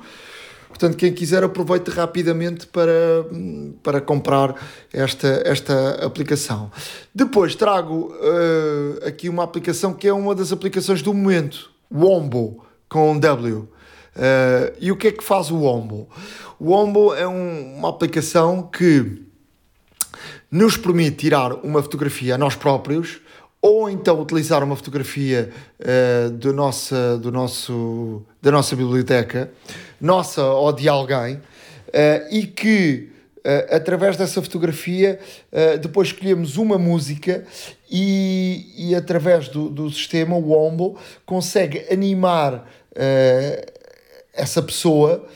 [0.72, 3.26] Portanto, quem quiser aproveite rapidamente para,
[3.82, 4.56] para comprar
[4.90, 6.70] esta, esta aplicação.
[7.14, 13.18] Depois trago uh, aqui uma aplicação que é uma das aplicações do momento, Wombo, com
[13.18, 13.56] W.
[13.58, 13.68] Uh,
[14.80, 16.08] e o que é que faz o Wombo?
[16.58, 19.22] O Wombo é um, uma aplicação que
[20.50, 23.20] nos permite tirar uma fotografia a nós próprios
[23.62, 29.52] ou então utilizar uma fotografia uh, do nossa, do nosso, da nossa biblioteca,
[30.02, 31.40] nossa ou de alguém, uh,
[32.30, 35.20] e que uh, através dessa fotografia
[35.80, 37.44] depois escolhemos uma música
[37.88, 42.66] e, e através do, do sistema, o Wombo, consegue animar
[44.34, 45.26] essa pessoa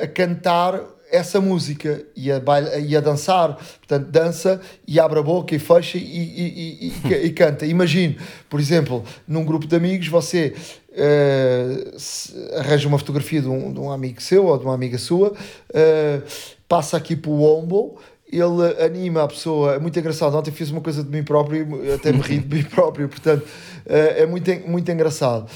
[0.00, 0.80] a cantar
[1.14, 5.60] essa música e a, baila, e a dançar, portanto, dança e abre a boca e
[5.60, 7.64] fecha e, e, e, e canta.
[7.64, 8.18] Imagine,
[8.50, 10.54] por exemplo, num grupo de amigos, você
[10.94, 15.30] uh, arranja uma fotografia de um, de um amigo seu ou de uma amiga sua,
[15.30, 16.22] uh,
[16.68, 17.96] passa aqui para o ombro
[18.32, 20.36] ele anima a pessoa, é muito engraçado.
[20.36, 23.92] Ontem fiz uma coisa de mim próprio, até me ri de mim próprio, portanto, uh,
[24.16, 25.48] é muito, muito engraçado.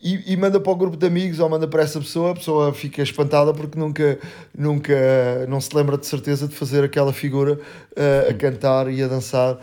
[0.00, 2.72] E, e, manda para o grupo de amigos ou manda para essa pessoa, a pessoa
[2.72, 4.18] fica espantada porque nunca,
[4.56, 4.94] nunca
[5.48, 7.58] não se lembra de certeza de fazer aquela figura
[8.28, 9.58] a cantar e a dançar.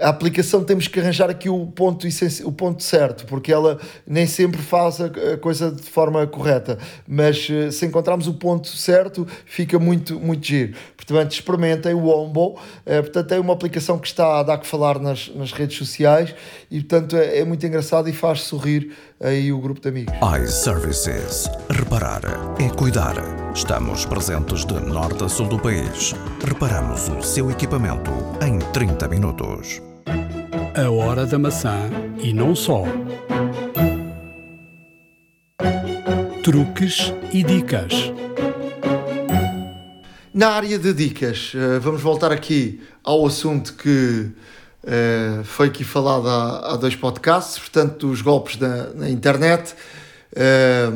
[0.00, 2.06] A aplicação temos que arranjar aqui o ponto,
[2.44, 7.70] o ponto certo, porque ela nem sempre faz a, coisa de forma correta, mas eh,
[7.72, 10.74] se encontrarmos o ponto certo, fica muito, muito giro.
[10.96, 15.00] Portanto, experimentem o Wombo, é, portanto, é uma aplicação que está a dar que falar
[15.00, 16.34] nas, nas redes sociais
[16.70, 20.14] e, portanto, é, é muito engraçado e faz sorrir aí o grupo de amigos.
[20.42, 21.50] iServices.
[21.70, 22.20] Reparar
[22.60, 23.16] é cuidar.
[23.54, 26.14] Estamos presentes de norte a sul do país.
[26.44, 28.12] Reparamos o seu equipamento
[28.46, 29.87] em 30 minutos.
[30.78, 31.90] A hora da maçã
[32.22, 32.84] e não só.
[36.44, 38.12] Truques e dicas.
[40.32, 44.30] Na área de dicas, eh, vamos voltar aqui ao assunto que
[44.86, 49.74] eh, foi aqui falado há, dois podcasts, portanto, dos golpes na, na internet.
[50.32, 50.92] Eh,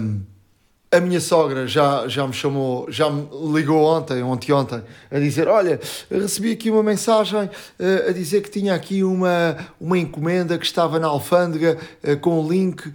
[0.92, 5.48] a minha sogra já, já me chamou, já me ligou ontem, ontem, ontem, a dizer:
[5.48, 5.80] Olha,
[6.10, 11.00] recebi aqui uma mensagem uh, a dizer que tinha aqui uma, uma encomenda que estava
[11.00, 12.92] na alfândega uh, com o link, uh,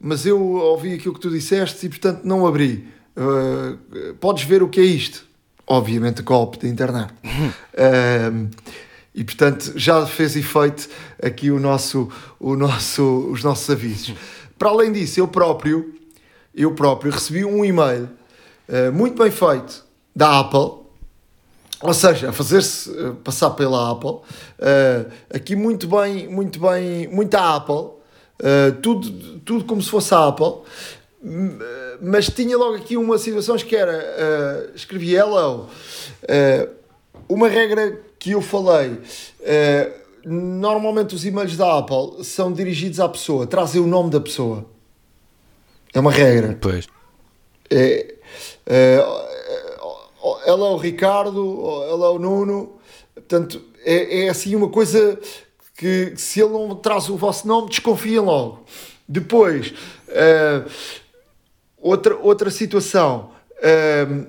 [0.00, 2.88] mas eu ouvi aquilo que tu disseste e, portanto, não abri.
[4.20, 5.24] podes ver o que é isto?
[5.66, 7.14] Obviamente, golpe da internet.
[9.14, 10.88] e, portanto, já fez efeito
[11.22, 14.14] aqui o nosso, o nosso, os nossos avisos.
[14.58, 15.94] Para além disso, eu próprio
[16.54, 18.08] eu próprio recebi um e-mail
[18.68, 19.84] uh, muito bem feito
[20.14, 20.84] da Apple,
[21.80, 27.56] ou seja, a fazer-se uh, passar pela Apple, uh, aqui muito bem, muito bem, muita
[27.56, 27.92] Apple,
[28.82, 30.54] tudo, tudo como se fosse a Apple,
[32.02, 35.68] mas tinha logo aqui uma situação que era, escrevi hello,
[37.28, 38.98] uma regra que eu falei,
[40.26, 44.66] normalmente os e-mails da Apple são dirigidos à pessoa, trazem o nome da pessoa.
[45.94, 46.58] É uma regra.
[46.60, 46.88] Pois.
[47.70, 48.14] É,
[48.66, 48.96] é,
[50.44, 52.78] ela é o Ricardo, ela é o Nuno.
[53.14, 55.18] Portanto, é, é assim uma coisa
[55.76, 58.64] que se ele não traz o vosso nome, desconfiem logo.
[59.08, 59.72] Depois,
[60.08, 60.68] uh,
[61.78, 64.26] outra, outra situação, uh,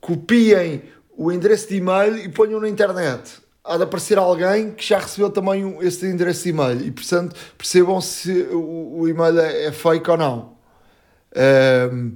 [0.00, 0.82] copiem
[1.16, 3.38] o endereço de e-mail e ponham na internet.
[3.64, 8.00] Há de aparecer alguém que já recebeu também esse endereço de e-mail e, portanto, percebam
[8.00, 10.55] se o, o e-mail é, é fake ou não.
[11.36, 12.12] Um,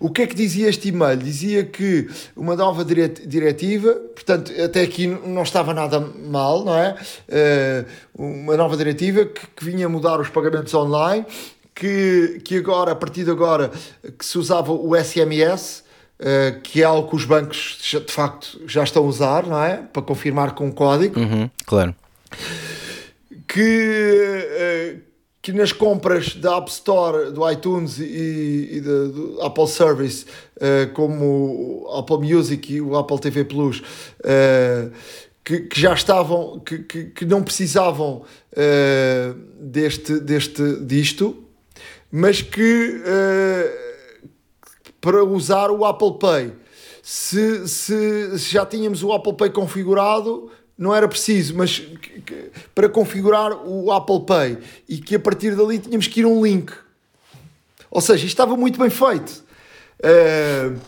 [0.00, 1.18] o que é que dizia este e-mail?
[1.18, 6.96] Dizia que uma nova diretiva, portanto, até aqui não estava nada mal, não é?
[7.28, 11.26] Uh, uma nova diretiva que, que vinha mudar os pagamentos online,
[11.74, 13.70] que, que agora, a partir de agora,
[14.18, 15.84] que se usava o SMS,
[16.14, 19.78] Uh, que é algo que os bancos de facto já estão a usar, não é?
[19.78, 21.18] Para confirmar com código.
[21.18, 21.92] Uhum, claro.
[23.48, 25.03] Que, uh,
[25.44, 30.24] que nas compras da App Store, do iTunes e, e do Apple Service,
[30.56, 34.90] uh, como o Apple Music e o Apple TV Plus, uh,
[35.44, 38.22] que, que, já estavam, que, que, que não precisavam
[38.52, 41.36] uh, deste, deste, disto,
[42.10, 43.02] mas que
[44.98, 46.52] para usar o Apple Pay,
[47.02, 51.82] se, se, se já tínhamos o Apple Pay configurado, não era preciso, mas
[52.74, 54.58] para configurar o Apple Pay
[54.88, 56.72] e que a partir dali tínhamos que ir um link.
[57.90, 59.44] Ou seja, isto estava muito bem feito.
[60.00, 60.78] Uh...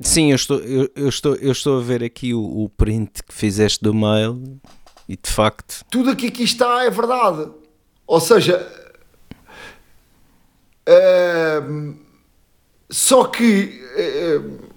[0.00, 3.34] Sim, eu estou, eu, eu, estou, eu estou a ver aqui o, o, print que
[3.34, 4.60] fizeste do mail
[5.08, 5.84] e de facto.
[5.90, 7.50] Tudo aqui que está é verdade.
[8.06, 8.64] Ou seja,
[10.88, 11.94] uh...
[12.88, 13.82] só que.
[13.96, 14.70] Uh...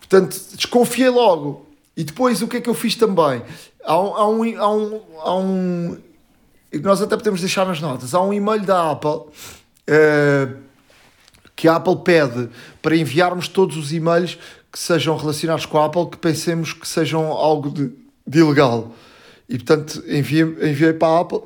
[0.00, 1.67] portanto, desconfiei logo
[1.98, 3.42] e depois o que é que eu fiz também?
[3.84, 4.14] Há um.
[4.14, 5.98] Há um, há um, há um
[6.80, 8.14] nós até podemos deixar nas notas.
[8.14, 10.56] Há um e-mail da Apple uh,
[11.56, 14.38] que a Apple pede para enviarmos todos os e-mails
[14.70, 17.90] que sejam relacionados com a Apple que pensemos que sejam algo de,
[18.24, 18.94] de ilegal.
[19.48, 21.40] E portanto enviei, enviei para a Apple.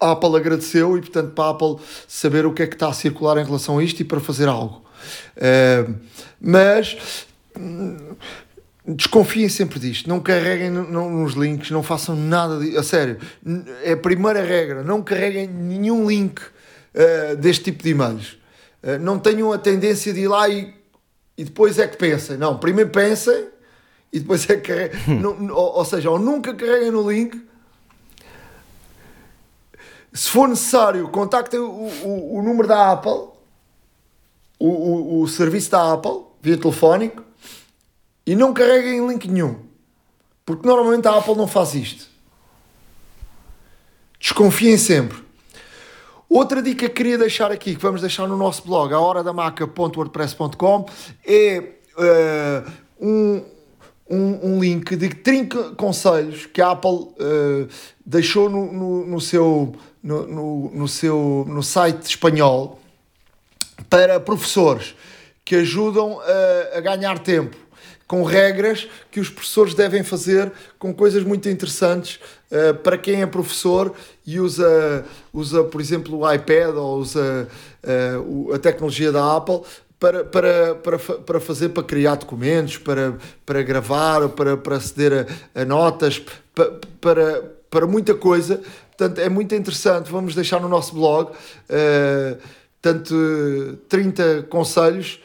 [0.00, 1.76] A Apple agradeceu e portanto para a Apple
[2.08, 4.48] saber o que é que está a circular em relação a isto e para fazer
[4.48, 4.82] algo.
[5.36, 5.94] Uh,
[6.40, 7.28] mas
[8.86, 13.18] Desconfiem sempre disto, não carreguem nos links, não façam nada de, a sério.
[13.84, 18.38] É a primeira regra, não carreguem nenhum link uh, deste tipo de e-mails.
[18.82, 20.74] Uh, não tenham a tendência de ir lá e,
[21.36, 22.38] e depois é que pensem.
[22.38, 23.48] Não, primeiro pensem
[24.10, 25.50] e depois é que carreguem.
[25.52, 27.38] ou, ou, seja, ou nunca carreguem no link.
[30.10, 33.28] Se for necessário, contactem o, o, o número da Apple,
[34.58, 37.29] o, o, o serviço da Apple, via telefónico
[38.30, 39.56] e não carreguem link nenhum.
[40.46, 42.06] Porque normalmente a Apple não faz isto.
[44.20, 45.18] Desconfiem sempre.
[46.28, 50.86] Outra dica que queria deixar aqui, que vamos deixar no nosso blog, a horadamaca.wordpress.com,
[51.26, 52.70] é uh,
[53.00, 53.44] um,
[54.08, 57.68] um, um, link de 30 conselhos que a Apple uh,
[58.06, 62.80] deixou no, no, no seu, no, no, no, seu, no site espanhol
[63.88, 64.94] para professores
[65.44, 67.69] que ajudam a, a ganhar tempo
[68.10, 70.50] com regras que os professores devem fazer,
[70.80, 72.18] com coisas muito interessantes
[72.50, 73.94] uh, para quem é professor
[74.26, 77.46] e usa, usa, por exemplo, o iPad ou usa
[77.84, 79.60] uh, a tecnologia da Apple
[80.00, 85.60] para, para, para, para fazer, para criar documentos, para, para gravar, para, para aceder a,
[85.60, 86.20] a notas,
[86.52, 88.60] para, para, para muita coisa.
[88.88, 90.10] Portanto, é muito interessante.
[90.10, 92.38] Vamos deixar no nosso blog uh,
[92.82, 95.20] tanto 30 conselhos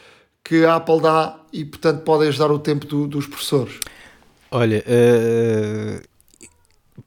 [0.46, 3.80] que a Apple dá e, portanto, podem ajudar o tempo do, dos professores?
[4.52, 6.02] Olha, uh,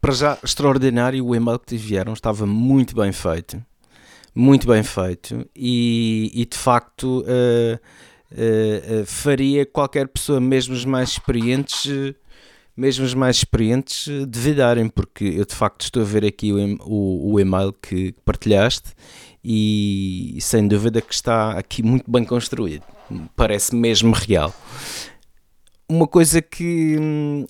[0.00, 3.64] para já, extraordinário o e-mail que te enviaram, estava muito bem feito.
[4.34, 5.48] Muito bem feito.
[5.54, 7.80] E, e de facto, uh,
[8.32, 11.86] uh, faria qualquer pessoa, mesmo os mais experientes,
[12.76, 17.34] mesmo os mais experientes, devidarem, porque eu de facto estou a ver aqui o, o,
[17.34, 18.90] o e-mail que partilhaste
[19.44, 22.82] e sem dúvida que está aqui muito bem construído
[23.36, 24.54] parece mesmo real.
[25.88, 26.96] Uma coisa que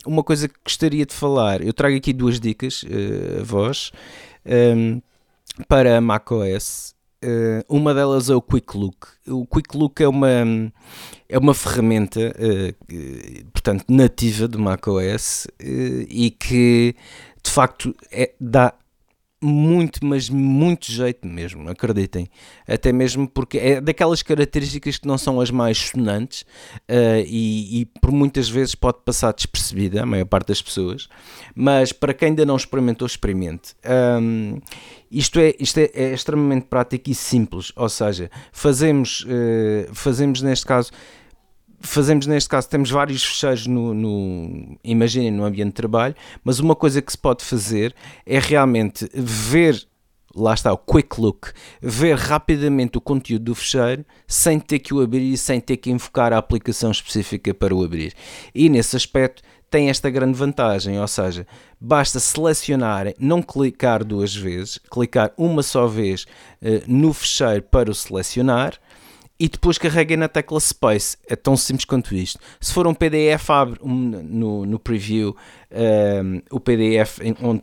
[0.07, 3.91] uma coisa que gostaria de falar, eu trago aqui duas dicas uh, a vós
[4.47, 5.03] um, ehm,
[5.67, 6.97] para macOS.
[7.21, 9.09] Uh, uma delas é o Quick Look.
[9.27, 10.73] O Quick Look é uma,
[11.29, 16.95] é uma ferramenta, uh, portanto, nativa do macOS uh, e que
[17.43, 18.73] de facto é, dá
[19.41, 22.29] muito, mas muito jeito mesmo, acreditem.
[22.67, 27.87] Até mesmo porque é daquelas características que não são as mais sonantes uh, e, e,
[28.01, 31.09] por muitas vezes pode passar despercebida, a maior parte das pessoas,
[31.55, 33.75] mas para quem ainda não experimentou, experimente.
[34.21, 34.59] Um,
[35.11, 40.67] isto é, isto é, é, extremamente prático e simples, ou seja, fazemos, uh, fazemos neste
[40.67, 40.91] caso
[41.81, 46.75] fazemos neste caso, temos vários fecheiros no, no, imaginem, no ambiente de trabalho, mas uma
[46.75, 47.95] coisa que se pode fazer
[48.27, 49.87] é realmente ver,
[50.35, 55.01] lá está o quick look, ver rapidamente o conteúdo do fecheiro sem ter que o
[55.01, 58.13] abrir e sem ter que invocar a aplicação específica para o abrir.
[58.55, 61.47] E nesse aspecto tem esta grande vantagem, ou seja,
[61.79, 66.25] basta selecionar, não clicar duas vezes, clicar uma só vez
[66.63, 68.79] uh, no fecheiro para o selecionar
[69.39, 71.17] e depois carreguem na tecla Space.
[71.27, 72.41] É tão simples quanto isto.
[72.61, 75.37] Se for um PDF, abre um, no, no preview
[75.71, 77.63] um, o PDF onde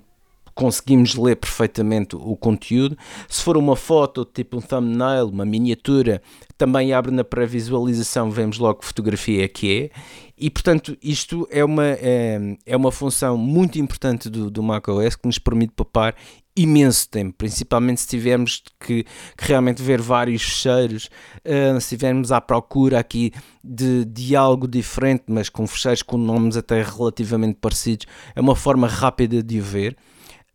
[0.55, 2.97] conseguimos ler perfeitamente o conteúdo.
[3.27, 6.21] Se for uma foto, tipo um thumbnail, uma miniatura,
[6.57, 9.99] também abre na pré-visualização, vemos logo que fotografia é que é.
[10.37, 15.27] E portanto, isto é uma, é, é uma função muito importante do, do macOS que
[15.27, 16.15] nos permite poupar
[16.55, 21.09] imenso tempo, principalmente se tivermos que, que realmente ver vários fecheiros,
[21.43, 23.33] uh, se estivermos à procura aqui
[23.63, 28.87] de, de algo diferente, mas com fecheiros com nomes até relativamente parecidos, é uma forma
[28.87, 29.97] rápida de o ver.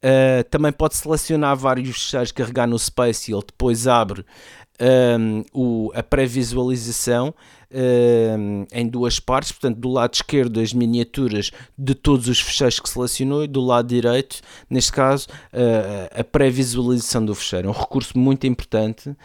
[0.03, 4.24] Uh, também pode selecionar vários fecheiros, carregar no Space e ele depois abre
[4.80, 7.34] um, o, a pré-visualização
[8.73, 13.45] em duas partes, portanto, do lado esquerdo as miniaturas de todos os fecheiros que selecionou
[13.45, 17.68] e do lado direito, neste caso, uh, a pré-visualização do fecheiro.
[17.68, 19.16] É um recurso muito importante uh,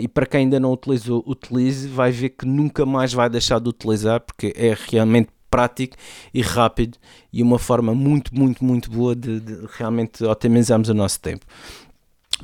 [0.00, 3.68] e para quem ainda não utilizou, utilize, vai ver que nunca mais vai deixar de
[3.68, 5.96] utilizar porque é realmente prático
[6.32, 6.96] e rápido
[7.30, 11.44] e uma forma muito, muito, muito boa de, de realmente otimizarmos o nosso tempo.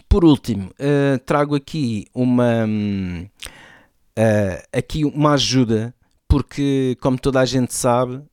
[0.08, 2.66] Por último, uh, trago aqui uma,
[4.18, 5.94] uh, aqui uma ajuda,
[6.26, 8.26] porque, como toda a gente sabe, uh,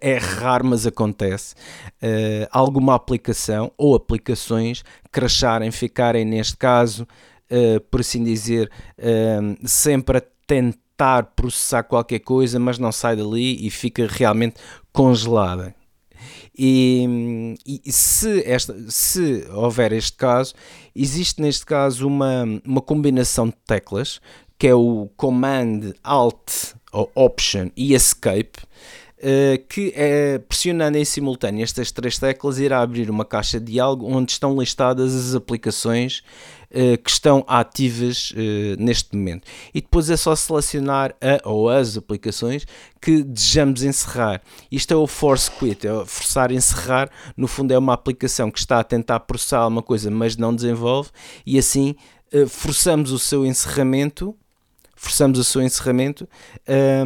[0.00, 1.54] é raro, mas acontece,
[2.50, 7.06] alguma aplicação ou aplicações crasharem, ficarem, neste caso,
[7.90, 8.70] por assim dizer,
[9.64, 14.56] sempre a tentar processar qualquer coisa, mas não sai dali e fica realmente
[14.92, 15.74] congelada.
[16.56, 20.54] E, e, se, esta, se houver este caso,
[20.94, 24.20] existe neste caso uma, uma combinação de teclas
[24.64, 28.62] que é o Command Alt ou Option e Escape.
[29.18, 34.06] Uh, que é, pressionando em simultâneo estas três teclas irá abrir uma caixa de diálogo
[34.06, 36.22] onde estão listadas as aplicações
[36.70, 39.46] uh, que estão ativas uh, neste momento.
[39.74, 42.66] E depois é só selecionar a ou as aplicações
[43.02, 44.40] que desejamos encerrar.
[44.72, 47.10] Isto é o force quit, é forçar a encerrar.
[47.36, 51.10] No fundo, é uma aplicação que está a tentar processar alguma coisa, mas não desenvolve,
[51.44, 51.94] e assim
[52.48, 54.34] forçamos o seu encerramento
[55.04, 56.26] forçamos o seu encerramento,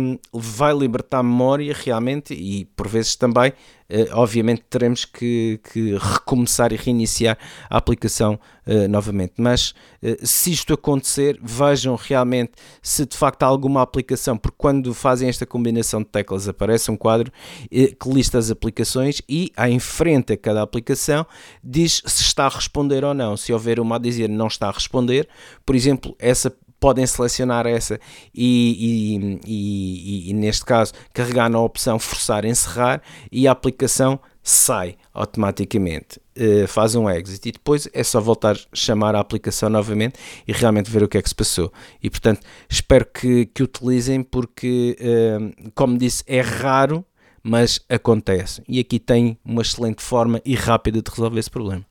[0.00, 6.72] um, vai libertar memória realmente e por vezes também, uh, obviamente, teremos que, que, recomeçar
[6.72, 7.36] e reiniciar
[7.68, 9.34] a aplicação uh, novamente.
[9.38, 14.94] Mas uh, se isto acontecer, vejam realmente se de facto há alguma aplicação, porque quando
[14.94, 17.32] fazem esta combinação de teclas aparece um quadro
[17.68, 21.26] que lista as aplicações e à frente a cada aplicação
[21.62, 23.36] diz se está a responder ou não.
[23.36, 25.28] Se houver uma a dizer não está a responder,
[25.66, 27.98] por exemplo, essa podem selecionar essa
[28.34, 34.96] e, e, e, e, neste caso carregar na opção forçar encerrar e a aplicação sai
[35.12, 40.18] automaticamente, uh, faz um exit e depois é só voltar a chamar a aplicação novamente
[40.46, 41.70] e realmente ver o que é que se passou.
[42.02, 47.04] E portanto espero que, que utilizem porque, uh, como disse, é raro,
[47.42, 48.62] mas acontece.
[48.66, 51.84] E aqui tem uma excelente forma e rápida de resolver esse problema.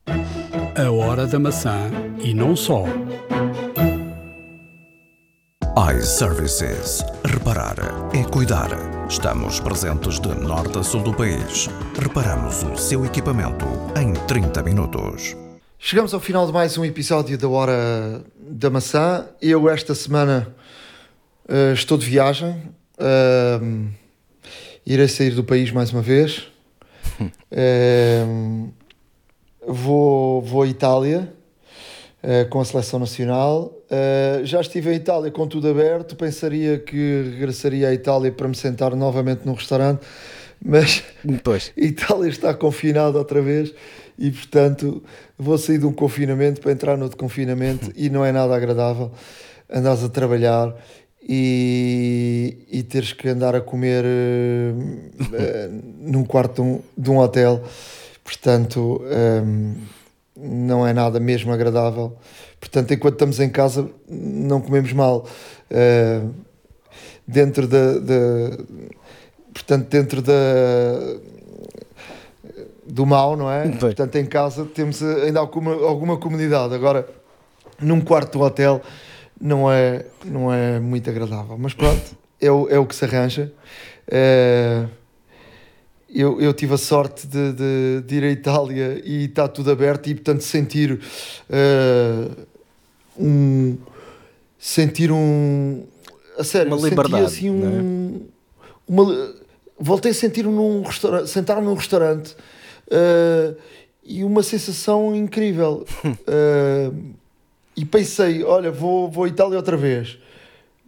[0.76, 1.92] A hora da maçã
[2.24, 2.86] e não só
[5.78, 7.06] iServices.
[7.24, 7.76] Reparar
[8.12, 8.68] é cuidar.
[9.08, 11.70] Estamos presentes de norte a sul do país.
[12.02, 15.38] Reparamos o seu equipamento em 30 minutos.
[15.78, 19.28] Chegamos ao final de mais um episódio da Hora da Maçã.
[19.40, 20.52] Eu, esta semana,
[21.48, 22.60] uh, estou de viagem.
[22.98, 23.88] Uh,
[24.84, 26.48] irei sair do país mais uma vez.
[27.22, 28.74] Uh,
[29.68, 31.32] vou, vou à Itália
[32.50, 33.77] com a seleção nacional.
[34.44, 36.16] Já estive em Itália com tudo aberto.
[36.16, 40.02] Pensaria que regressaria à Itália para me sentar novamente num restaurante,
[40.64, 41.04] mas
[41.44, 41.72] Pois.
[41.78, 43.74] Itália está confinada outra vez
[44.18, 45.04] e portanto
[45.38, 49.12] vou sair de um confinamento para entrar no de confinamento e não é nada agradável
[49.70, 50.76] andares a trabalhar
[51.22, 57.62] e, e teres que andar a comer uh, num quarto de um, de um hotel
[58.24, 59.02] portanto
[59.44, 59.76] um,
[60.38, 62.16] não é nada mesmo agradável
[62.60, 65.26] portanto enquanto estamos em casa não comemos mal
[65.72, 66.34] uh,
[67.28, 68.58] dentro da, da
[69.54, 70.34] portanto dentro da
[72.88, 73.64] do mal, não é?
[73.68, 73.78] Bem.
[73.78, 76.74] Portanto, em casa temos ainda alguma, alguma comunidade.
[76.74, 77.08] Agora,
[77.80, 78.82] num quarto do hotel,
[79.40, 81.58] não é, não é muito agradável.
[81.58, 83.52] Mas pronto, é o, é o que se arranja.
[84.10, 84.86] É,
[86.20, 90.08] eu, eu tive a sorte de, de, de ir à Itália e está tudo aberto
[90.08, 91.00] e, portanto, sentir
[91.48, 92.28] é,
[93.18, 93.78] um.
[94.58, 95.84] Sentir um.
[96.38, 98.26] A sério, Uma liberdade, assim um.
[98.88, 99.36] Uma,
[99.80, 102.36] voltei a sentir num restaurante, sentar num restaurante
[102.88, 103.56] uh,
[104.04, 105.86] e uma sensação incrível.
[106.04, 107.14] Uh,
[107.78, 110.18] e pensei, olha, vou, vou à Itália outra vez.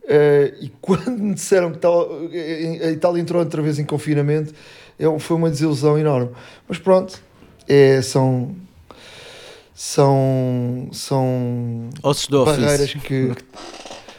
[0.05, 4.55] Uh, e quando me disseram que tal, a Itália entrou outra vez em confinamento,
[4.99, 6.31] eu, foi uma desilusão enorme.
[6.67, 7.21] Mas pronto,
[7.67, 8.55] é, são
[9.73, 12.99] são são Ossos do barreiras ofício.
[12.99, 13.33] que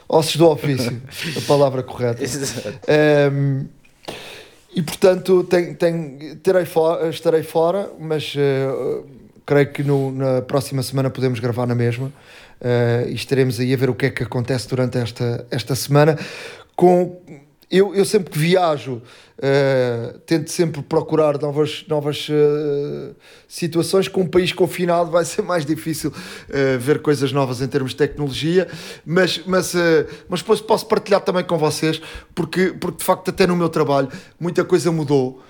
[0.09, 1.01] ossos do ofício,
[1.37, 2.23] a palavra correta.
[2.23, 2.81] Exato.
[3.33, 3.67] Um,
[4.75, 9.07] e portanto tem, tem, terei fora, estarei fora, mas uh,
[9.45, 13.77] creio que no, na próxima semana podemos gravar na mesma uh, e estaremos aí a
[13.77, 16.19] ver o que é que acontece durante esta, esta semana.
[16.75, 17.21] Com,
[17.71, 23.15] eu, eu sempre que viajo uh, tento sempre procurar novas, novas uh,
[23.47, 24.09] situações.
[24.09, 27.97] Com um país confinado vai ser mais difícil uh, ver coisas novas em termos de
[27.99, 28.67] tecnologia,
[29.07, 29.75] mas, mas,
[30.29, 32.03] mas depois posso partilhar também com vocês,
[32.35, 34.09] porque, porque de facto, até no meu trabalho,
[34.39, 35.43] muita coisa mudou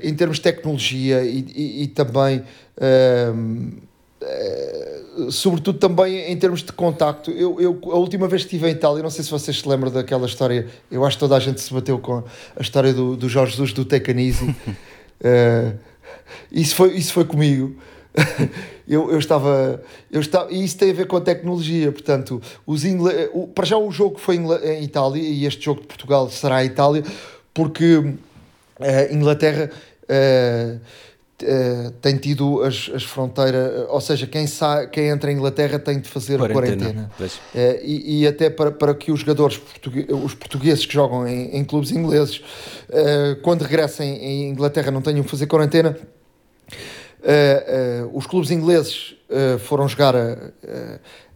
[0.00, 2.44] em termos de tecnologia e, e, e também.
[4.26, 7.30] Uh, sobretudo também em termos de contacto.
[7.30, 9.90] Eu, eu, a última vez que estive em Itália, não sei se vocês se lembram
[9.90, 12.24] daquela história, eu acho que toda a gente se bateu com
[12.56, 13.86] a história do, do Jorge Jesus do
[14.20, 14.54] Easy.
[15.18, 15.74] Uh,
[16.52, 17.74] isso, foi, isso foi comigo.
[18.86, 20.52] eu, eu estava, eu estava.
[20.52, 21.90] E isso tem a ver com a tecnologia.
[21.90, 25.86] Portanto, os ingle, o, para já o jogo foi em Itália e este jogo de
[25.86, 27.02] Portugal será em Itália,
[27.54, 28.12] porque
[28.78, 29.70] a Inglaterra
[30.08, 30.76] eh,
[31.42, 36.00] eh, tem tido as, as fronteiras, ou seja, quem, sai, quem entra em Inglaterra tem
[36.00, 37.10] de fazer a quarentena.
[37.18, 37.40] Pois.
[37.54, 41.56] Eh, e, e até para, para que os jogadores, portugue- os portugueses que jogam em,
[41.56, 42.40] em clubes ingleses,
[42.88, 45.96] eh, quando regressem em Inglaterra, não tenham que fazer quarentena.
[47.22, 47.64] Eh,
[48.02, 50.32] eh, os clubes ingleses eh, foram jogar a,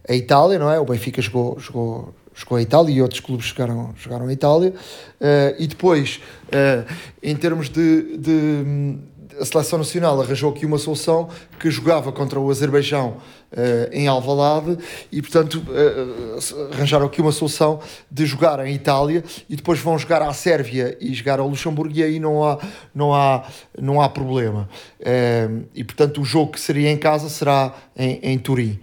[0.07, 0.79] a- Itália, não é?
[0.79, 4.73] O Benfica jogou, jogou, jogou a Itália e outros clubes jogaram, jogaram a Itália.
[5.19, 6.19] Eh, e depois,
[6.51, 6.83] eh,
[7.21, 8.97] em termos de, de-
[9.39, 11.29] A seleção nacional arranjou aqui uma solução
[11.59, 13.17] que jogava contra o Azerbaijão
[13.51, 14.77] eh, em Alvalade
[15.11, 16.37] e, portanto, eh,
[16.73, 17.79] arranjaram aqui uma solução
[18.09, 22.03] de jogar em Itália e depois vão jogar à Sérvia e jogar ao Luxemburgo e
[22.03, 22.57] aí não há,
[22.93, 23.43] não há,
[23.79, 24.69] não há problema.
[24.99, 28.79] Eh, e, portanto, o jogo que seria em casa será em, em Turim.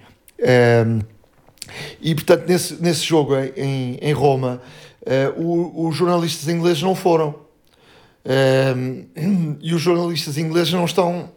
[2.00, 4.60] E portanto, nesse, nesse jogo em- em, Roma,
[5.36, 7.47] os jornalistas ingleses não foram.
[9.60, 11.30] E os jornalistas ingleses não estão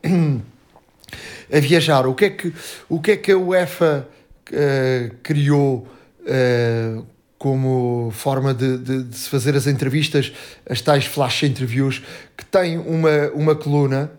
[1.54, 2.06] a viajar.
[2.06, 2.54] O que é que,
[2.90, 4.08] o que, é que a UEFA
[4.52, 5.88] eh, criou
[6.26, 6.98] eh,
[7.38, 10.32] como forma de, de- de se fazer as entrevistas,
[10.70, 12.02] as tais flash interviews,
[12.38, 14.12] que tem uma, uma coluna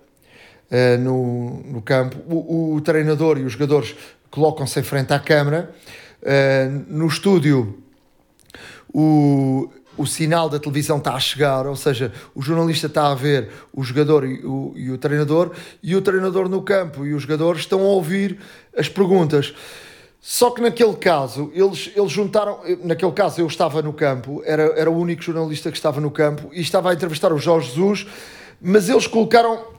[0.70, 2.16] eh, no, no campo.
[2.26, 3.94] O, o treinador e os jogadores
[4.30, 5.74] colocam-se em frente à câmara.
[6.86, 7.82] No estúdio,
[8.94, 9.68] o,
[10.02, 13.82] o sinal da televisão está a chegar, ou seja, o jornalista está a ver o
[13.82, 15.52] jogador e o, e o treinador,
[15.82, 18.38] e o treinador no campo e os jogadores estão a ouvir
[18.76, 19.54] as perguntas.
[20.20, 22.60] Só que naquele caso, eles, eles juntaram.
[22.84, 26.48] Naquele caso, eu estava no campo, era, era o único jornalista que estava no campo
[26.52, 28.06] e estava a entrevistar o Jorge Jesus,
[28.60, 29.72] mas eles colocaram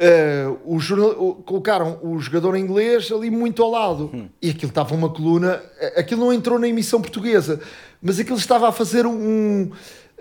[0.00, 5.08] Uh, o jornal, colocaram o jogador inglês ali muito ao lado e aquilo estava uma
[5.08, 5.60] coluna.
[5.96, 7.60] a- Aquilo não entrou na emissão portuguesa,
[8.02, 9.70] mas aquilo estava a fazer um.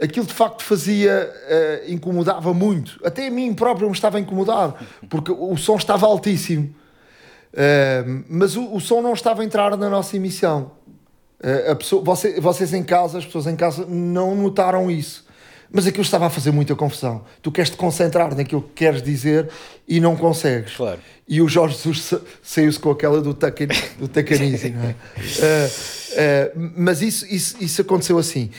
[0.01, 1.31] Aquilo de facto fazia.
[1.87, 2.99] uh, incomodava muito.
[3.03, 4.75] Até a mim próprio me estava a incomodar,
[5.09, 6.73] porque o som estava altíssimo.
[7.53, 10.71] Uh, mas o, o som não estava a entrar na nossa emissão.
[11.39, 15.25] Uh, pessoa, você- vocês em casa, as pessoas em casa, não notaram isso.
[15.71, 17.23] Mas aquilo estava a fazer muita confusão.
[17.41, 19.49] Tu queres te concentrar naquilo que queres dizer
[19.87, 20.75] e não consegues.
[20.75, 20.99] Claro.
[21.27, 23.67] E o Jorge Jesus sa- saiu-se com aquela do, tacan,
[23.99, 24.95] do Tacanisi, não é?
[25.39, 25.69] Eh,
[26.19, 28.49] eh, mas isso, isso, isso aconteceu assim.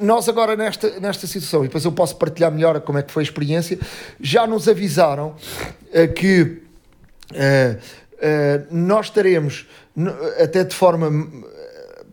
[0.00, 3.22] Nós agora nesta, nesta situação, e depois eu posso partilhar melhor como é que foi
[3.22, 3.78] a experiência,
[4.20, 5.36] já nos avisaram
[5.92, 6.62] eh, que
[8.70, 9.66] nós estaremos,
[10.42, 11.10] até de forma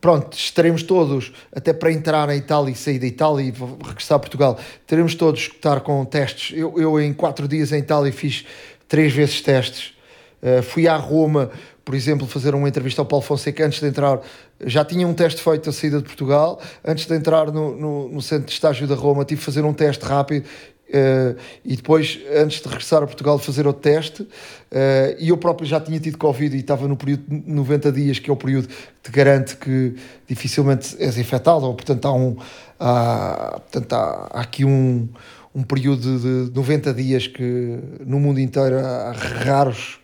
[0.02, 3.54] pronto, estaremos todos, até para entrar na Itália e sair da Itália e
[3.88, 6.58] regressar a Portugal, teremos todos que estar com testes.
[6.58, 8.46] Eu, eu em quatro dias em Itália fiz
[8.88, 9.94] três vezes testes.
[10.42, 11.52] Uh, fui à Roma,
[11.86, 14.20] por exemplo, fazer uma entrevista ao Paulo Fonseca antes de entrar.
[14.66, 16.60] Já tinha um teste feito a saída de Portugal.
[16.84, 19.74] Antes de entrar no, no, no centro de estágio da Roma, tive que fazer um
[19.74, 20.48] teste rápido.
[20.92, 24.24] Uh, e depois, antes de regressar a Portugal, fazer outro teste.
[24.24, 28.20] Uh, e eu próprio já tinha tido Covid e estava no período de 90 dias,
[28.20, 29.96] que é o período que te garante que
[30.28, 32.36] dificilmente és infectado, ou portanto há, um,
[32.78, 35.08] há, portanto, há, há aqui um,
[35.56, 40.00] um período de 90 dias que no mundo inteiro há raros,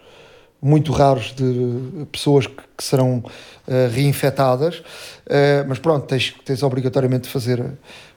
[0.62, 7.24] muito raros de pessoas que, que serão uh, reinfectadas, uh, mas pronto, tens, tens obrigatoriamente
[7.24, 7.64] de fazer,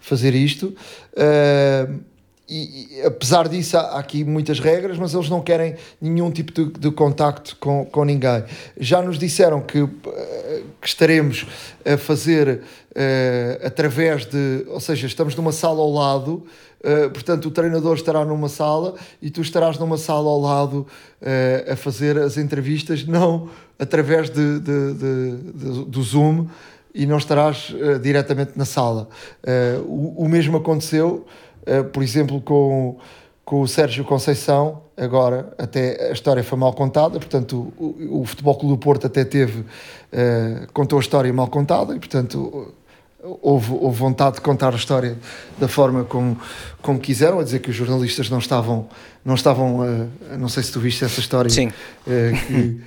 [0.01, 0.75] fazer isto.
[1.13, 2.10] Uh,
[2.51, 6.79] e, e, apesar disso, há, aqui muitas regras, mas eles não querem nenhum tipo de,
[6.79, 8.43] de contacto com, com ninguém.
[8.77, 11.47] Já nos disseram que, eh, que estaremos
[11.85, 16.45] a fazer uh, através de, ou seja, estamos numa sala ao lado,
[16.81, 20.87] uh, portanto, o treinador estará numa sala e tu estarás numa sala ao lado
[21.23, 23.49] uh, a fazer as entrevistas, não
[23.79, 26.49] através de, de, de, do Zoom
[26.93, 27.73] e não estarás
[28.03, 29.09] diretamente na sala.
[29.87, 31.25] O, o mesmo aconteceu.
[31.63, 32.99] Uh, por exemplo, com,
[33.45, 38.55] com o Sérgio Conceição, agora até a história foi mal contada, portanto, o, o, Futebol
[38.57, 42.73] Clube do Porto até teve, uh, contou a história mal contada, e portanto
[43.23, 45.17] houve, houve vontade de contar a história
[45.59, 46.41] da forma como,
[46.81, 48.89] como quiseram, a dizer que os jornalistas não estavam,
[49.25, 50.09] não estavam, uh,
[50.39, 51.73] não sei se tu viste essa história, Sim.
[52.05, 52.81] que,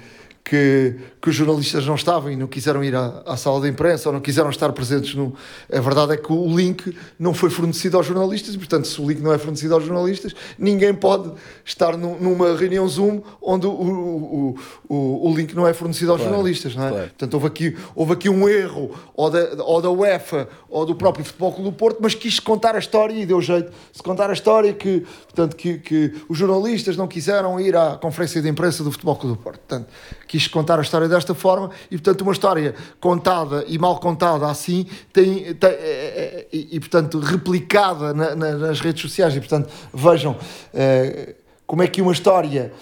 [0.44, 4.10] que, que, os jornalistas não estavam e não quiseram ir à, à, sala de imprensa
[4.10, 5.34] ou não quiseram estar presentes no.
[5.72, 9.08] A verdade é que o link não foi fornecido aos jornalistas e, portanto, se o
[9.08, 11.32] link não é fornecido aos jornalistas, ninguém pode
[11.64, 14.56] estar numa reunião Zoom onde o, o,
[14.90, 16.90] o, o, link não é fornecido aos claro, jornalistas, não é?
[16.90, 17.08] Claro.
[17.08, 21.24] Portanto, houve aqui, houve aqui um erro ou da, ou da UEFA ou do próprio
[21.24, 24.34] Futebol Clube do Porto, mas quis contar a história e deu jeito de contar a
[24.34, 28.92] história que, portanto, que, que os jornalistas não quiseram ir à conferência de imprensa do
[28.92, 29.60] Futebol Clube do Porto.
[29.60, 29.88] Portanto,
[30.34, 34.88] quis contar a história desta forma e, portanto, uma história contada e mal contada assim
[35.12, 39.36] tem, tem é, é, e, e, portanto, replicada na, na, nas redes sociais.
[39.36, 40.36] E, portanto, vejam
[40.74, 41.36] é,
[41.68, 42.74] como é que uma história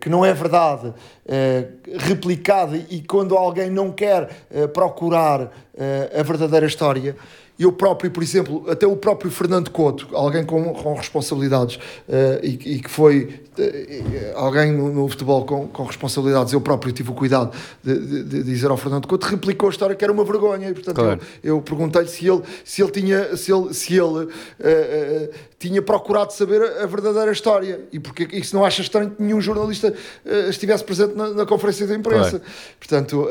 [0.00, 0.92] que não é verdade,
[1.98, 5.52] replicada e quando alguém não quer procurar
[6.18, 7.14] a verdadeira história.
[7.60, 12.76] Eu próprio, por exemplo, até o próprio Fernando Couto, alguém com, com responsabilidades uh, e,
[12.76, 17.12] e, que foi uh, alguém no, no futebol com, com, responsabilidades, eu próprio tive o
[17.12, 17.54] cuidado
[17.84, 20.70] de, de, de, dizer ao Fernando Couto, replicou a história que era uma vergonha.
[20.70, 21.20] E, portanto, claro.
[21.44, 26.32] eu, eu perguntei-lhe se ele, se ele tinha, se ele, se ele uh, tinha procurado
[26.32, 29.92] saber a, a, verdadeira história e porque isso não acha estranho que nenhum jornalista
[30.48, 32.40] estivesse presente na, na, conferência de imprensa.
[32.40, 32.44] Claro.
[32.78, 33.28] Portanto,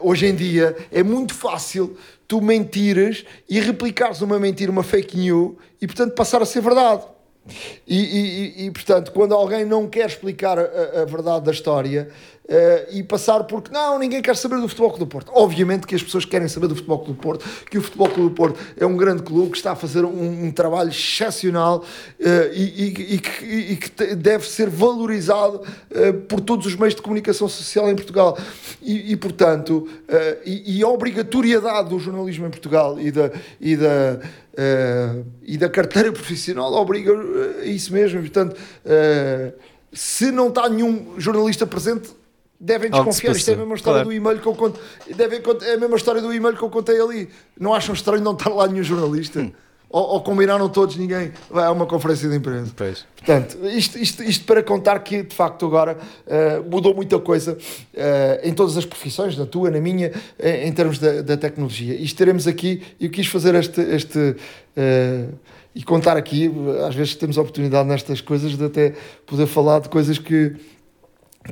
[0.00, 1.96] hoje em dia é muito fácil
[2.32, 7.04] tu mentires e replicares uma mentira, uma fake news e, portanto, passar a ser verdade.
[7.86, 12.08] E, e, e portanto, quando alguém não quer explicar a, a verdade da história
[12.44, 15.32] uh, e passar porque não, ninguém quer saber do Futebol Clube do Porto.
[15.34, 18.30] Obviamente que as pessoas querem saber do Futebol Clube do Porto, que o Futebol Clube
[18.30, 22.52] do Porto é um grande clube que está a fazer um, um trabalho excepcional uh,
[22.52, 27.90] e, que, e, que, deve ser valorizado uh, por todos os meios de comunicação social
[27.90, 28.36] em Portugal.
[28.82, 29.88] E, portanto,
[30.44, 33.30] e, a obrigatoriedade do jornalismo em Portugal e da.
[33.60, 34.20] E da
[35.42, 37.10] e da carteira profissional obriga
[37.62, 38.20] a isso mesmo.
[38.20, 38.54] Portanto,
[39.90, 42.10] se não está nenhum jornalista presente,
[42.62, 43.32] devem desconfiar.
[43.32, 44.08] Isto é a mesma história claro.
[44.08, 44.80] do e-mail que eu conto.
[45.14, 47.28] Devem, é a mesma história do e-mail que eu contei ali.
[47.58, 49.40] Não acham estranho não estar lá nenhum jornalista?
[49.40, 49.52] Hum.
[49.90, 52.72] Ou, ou, combinaram todos, ninguém vai a uma conferência de imprensa.
[52.74, 53.04] Pois.
[53.14, 57.58] Portanto, isto, isto, isto para contar que de facto agora uh, mudou muita coisa uh,
[58.42, 60.10] em todas as profissões, na tua, na minha,
[60.42, 61.94] em termos da, da tecnologia.
[61.94, 65.34] E estaremos aqui, eu quis fazer este, este, uh,
[65.74, 66.50] e contar aqui,
[66.88, 68.94] às vezes temos a oportunidade nestas coisas de até
[69.26, 70.56] poder falar de coisas que,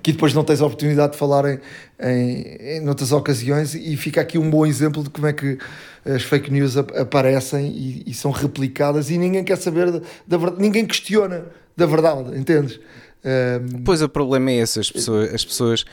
[0.03, 1.59] que depois não tens a oportunidade de falar em,
[2.01, 5.59] em, em outras ocasiões e fica aqui um bom exemplo de como é que
[6.05, 10.63] as fake news aparecem e, e são replicadas e ninguém quer saber da, da verdade,
[10.63, 11.47] ninguém questiona
[11.77, 12.79] da verdade, entendes?
[13.25, 13.83] Um...
[13.85, 15.85] Pois o problema é esse, as pessoas, as pessoas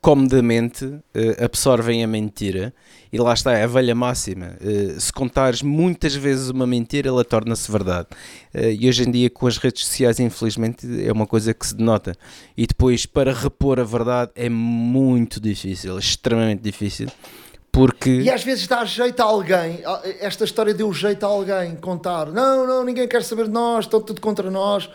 [0.00, 1.02] comodamente uh,
[1.44, 2.72] absorvem a mentira
[3.16, 4.56] e lá está, é a velha máxima.
[4.60, 8.08] Uh, se contares muitas vezes uma mentira, ela torna-se verdade.
[8.54, 11.74] Uh, e hoje em dia, com as redes sociais, infelizmente, é uma coisa que se
[11.74, 12.14] denota.
[12.56, 17.08] E depois, para repor a verdade, é muito difícil, extremamente difícil.
[17.72, 18.22] Porque...
[18.22, 19.80] E às vezes dá jeito a alguém,
[20.20, 22.26] esta história deu jeito a alguém contar.
[22.26, 24.88] Não, não, ninguém quer saber de nós, estão tudo contra nós.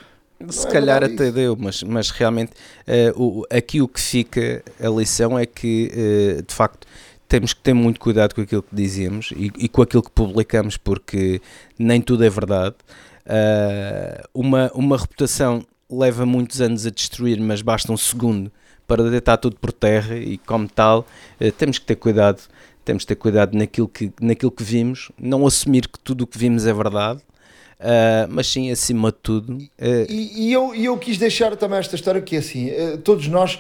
[0.50, 1.32] Se é calhar até isso.
[1.32, 2.54] deu, mas, mas realmente
[2.88, 6.88] uh, o, aqui o que fica a lição é que uh, de facto
[7.32, 10.76] temos que ter muito cuidado com aquilo que dizemos e, e com aquilo que publicamos,
[10.76, 11.42] porque
[11.80, 12.76] nem tudo é verdade.
[13.26, 18.52] Uh, uma, uma reputação leva muitos anos a destruir, mas basta um segundo
[18.86, 21.08] para deitar tudo por terra e, como tal,
[21.58, 22.42] temos que ter cuidado.
[22.84, 26.38] Temos que ter cuidado naquilo que, naquilo que vimos, não assumir que tudo o que
[26.38, 27.22] vimos é verdade,
[27.82, 29.54] Uh, mas sim, acima de tudo.
[29.58, 30.06] Uh...
[30.08, 33.60] E, e, eu, e eu quis deixar também esta história que assim, uh, todos nós.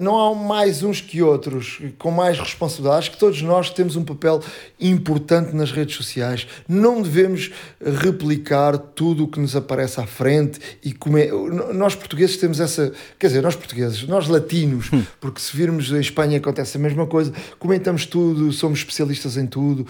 [0.00, 2.98] Não há mais uns que outros com mais responsabilidade.
[2.98, 4.40] Acho que todos nós temos um papel
[4.80, 6.46] importante nas redes sociais.
[6.68, 11.32] Não devemos replicar tudo o que nos aparece à frente e comer.
[11.74, 12.92] Nós portugueses temos essa.
[13.18, 15.02] Quer dizer, nós portugueses, nós latinos, hum.
[15.20, 19.86] porque se virmos em Espanha acontece a mesma coisa, comentamos tudo, somos especialistas em tudo,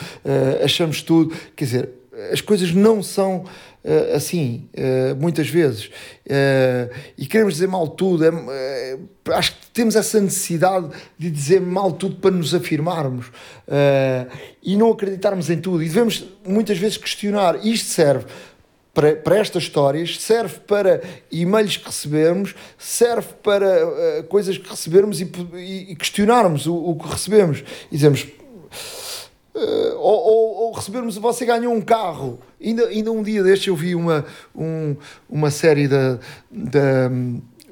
[0.65, 1.35] achamos tudo.
[1.55, 1.89] Quer dizer,
[2.33, 3.45] as coisas não são
[4.15, 5.87] assim, uh, muitas vezes.
[5.87, 8.25] Uh, e queremos dizer mal tudo.
[8.25, 8.99] É,
[9.31, 10.89] acho que temos essa necessidade
[11.19, 13.27] de dizer mal tudo para nos afirmarmos
[14.63, 15.83] e não acreditarmos em tudo.
[15.83, 17.65] E devemos muitas vezes questionar.
[17.65, 18.27] Isto serve
[18.95, 25.31] para, para estas histórias, serve para e-mails que recebemos, serve para coisas que recebermos e,
[25.55, 27.63] e, e questionarmos o, o que recebemos.
[27.91, 28.27] E dizemos
[29.59, 32.39] Uh, ou, ou, recebermos, você ganhou um carro.
[32.63, 34.25] Ainda, ainda um dia destes eu vi uma,
[34.55, 34.95] um,
[35.29, 36.19] uma série da,
[36.51, 37.11] da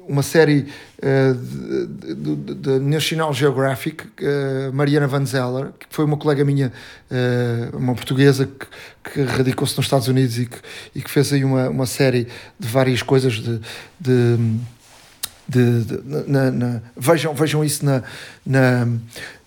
[0.07, 0.67] uma série
[0.99, 6.71] uh, da National Geographic, uh, Mariana Van Zeller, que foi uma colega minha,
[7.11, 10.57] uh, uma portuguesa que, que radicou-se nos Estados Unidos e que,
[10.95, 12.27] e que fez aí uma, uma série
[12.57, 13.59] de várias coisas de,
[13.99, 14.37] de
[15.47, 18.03] de, de na, na, vejam, vejam isso na,
[18.45, 18.85] na,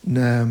[0.05, 0.47] na,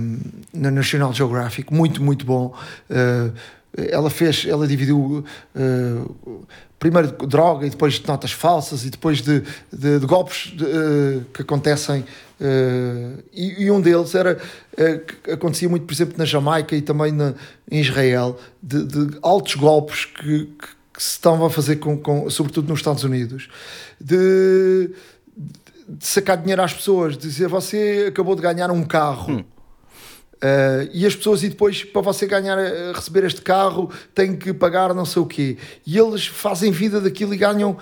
[0.54, 2.54] na National Geographic, muito, muito bom.
[2.90, 3.34] Uh,
[3.78, 5.24] ela fez, ela dividiu
[5.56, 6.46] uh,
[6.80, 11.26] primeiro droga e depois de notas falsas e depois de, de, de golpes de, uh,
[11.34, 12.06] que acontecem.
[13.34, 14.40] E, e, um deles era
[15.24, 17.34] que acontecia muito, por exemplo, na Jamaica e também na,
[17.70, 22.30] em Israel, de, de altos golpes que, que, que, se estavam a fazer, com, com,
[22.30, 23.50] sobretudo nos Estados Unidos,
[24.00, 24.90] de
[25.90, 29.34] de sacar dinheiro às pessoas, de dizer você acabou de ganhar um carro.
[29.34, 29.44] Hum.
[30.36, 34.54] Uh, e as pessoas, e depois para você ganhar, uh, receber este carro, tem que
[34.54, 35.58] pagar não sei o quê.
[35.86, 37.78] E eles fazem vida daquilo e ganham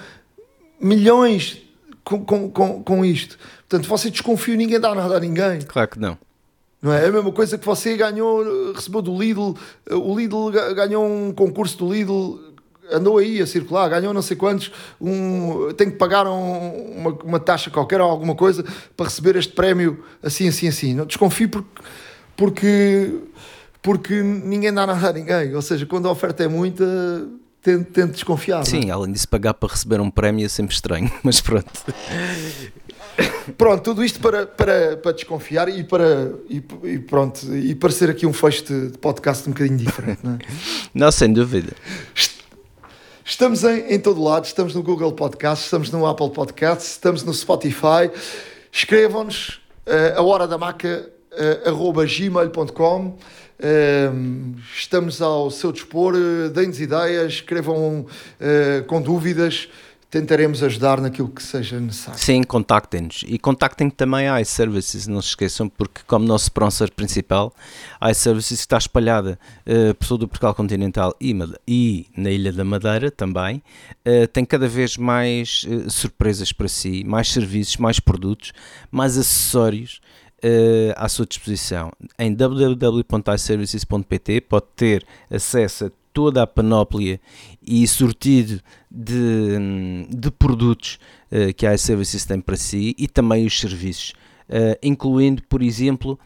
[0.80, 1.62] milhões
[2.04, 3.38] com, com, com, com isto.
[3.68, 5.62] Portanto, você desconfia ninguém dá nada a ninguém.
[5.62, 6.18] Claro que não.
[6.82, 7.04] Não é?
[7.04, 9.56] é a mesma coisa que você ganhou, recebeu do Lidl,
[9.92, 12.40] o Lidl ganhou um concurso do Lidl
[12.92, 17.40] andou aí a circular, ganhou não sei quantos, um, tem que pagar um, uma, uma
[17.40, 18.64] taxa qualquer ou alguma coisa
[18.96, 20.94] para receber este prémio assim, assim, assim.
[20.94, 21.82] Não desconfio porque,
[22.36, 23.20] porque,
[23.82, 25.54] porque ninguém dá nada a ninguém.
[25.56, 26.86] Ou seja, quando a oferta é muita,
[27.62, 28.62] tento, tento desconfiar.
[28.62, 28.66] É?
[28.66, 31.72] Sim, além disso, pagar para receber um prémio é sempre estranho, mas pronto.
[33.58, 38.12] Pronto, tudo isto para, para, para desconfiar e para, e, e pronto, e para ser
[38.12, 40.38] aqui um fecho de, podcast um bocadinho diferente, não é?
[40.94, 41.74] Não, sem dúvida.
[43.30, 47.34] Estamos em, em todo lado, estamos no Google Podcast, estamos no Apple Podcast, estamos no
[47.34, 48.10] Spotify.
[48.72, 53.08] Escrevam-nos uh, a hora da maca uh, arroba gmail.com.
[53.08, 53.18] Uh,
[53.60, 54.10] eh,
[54.74, 58.06] estamos ao seu dispor, uh, deem-nos ideias, escrevam
[58.88, 59.68] com dúvidas
[60.10, 62.20] tentaremos ajudar naquilo que seja necessário.
[62.20, 67.54] Sim, contactem-nos e contactem também a iServices, não se esqueçam, porque como nosso sponsor principal,
[68.00, 71.36] a iServices está espalhada uh, por todo o Portugal continental e,
[71.68, 73.62] e, na Ilha da Madeira também,
[74.06, 78.54] uh, tem cada vez mais uh, surpresas para si, mais serviços, mais produtos,
[78.90, 80.00] mais acessórios
[80.96, 81.92] à sua disposição.
[82.18, 87.22] Em www.iservices.pt pode ter acesso a toda a panóplia
[87.62, 90.98] e sortido de, de produtos
[91.32, 94.16] uh, que a iServices tem para si e também os serviços,
[94.50, 96.18] uh, incluindo, por exemplo,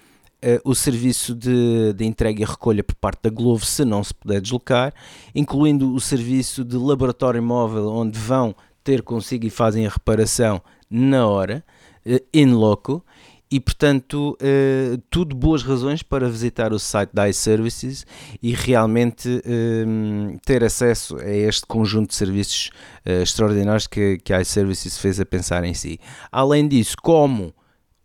[0.42, 4.14] uh, o serviço de, de, entrega e recolha por parte da Glovo, se não se
[4.14, 4.94] puder deslocar,
[5.36, 8.56] incluindo o serviço de laboratório móvel, onde vão
[8.86, 11.66] ter consigo e fazem a reparação na hora,
[12.06, 13.04] uh, in loco,
[13.52, 18.06] e portanto, uh, tudo boas razões para visitar o site da iServices
[18.42, 22.70] e realmente uh, ter acesso a este conjunto de serviços
[23.06, 26.00] uh, extraordinários que, que a iServices fez a pensar em si.
[26.32, 27.54] Além disso, como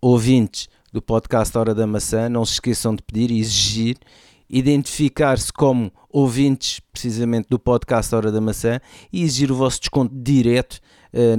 [0.01, 3.97] ouvintes do podcast Hora da Maçã, não se esqueçam de pedir e exigir
[4.49, 8.81] identificar-se como ouvintes precisamente do podcast Hora da Maçã
[9.13, 10.81] e exigir o vosso desconto direto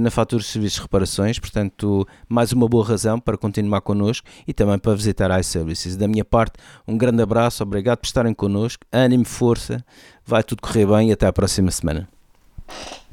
[0.00, 1.38] na fatura de serviços de reparações.
[1.38, 5.96] Portanto, mais uma boa razão para continuar connosco e também para visitar iServices.
[5.96, 6.54] Da minha parte,
[6.86, 9.84] um grande abraço, obrigado por estarem connosco, ânimo, força,
[10.24, 12.08] vai tudo correr bem e até à próxima semana.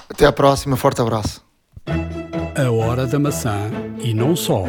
[0.10, 1.44] Até à próxima, forte abraço.
[2.58, 3.70] A Hora da Maçã
[4.00, 4.64] e não só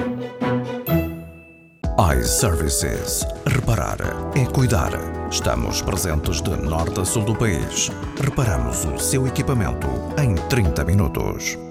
[2.18, 3.26] iServices.
[3.46, 3.98] Reparar
[4.34, 4.90] é cuidar.
[5.30, 7.90] Estamos presentes de norte a sul do país.
[8.22, 11.65] Reparamos o seu equipamento em 30 minutos.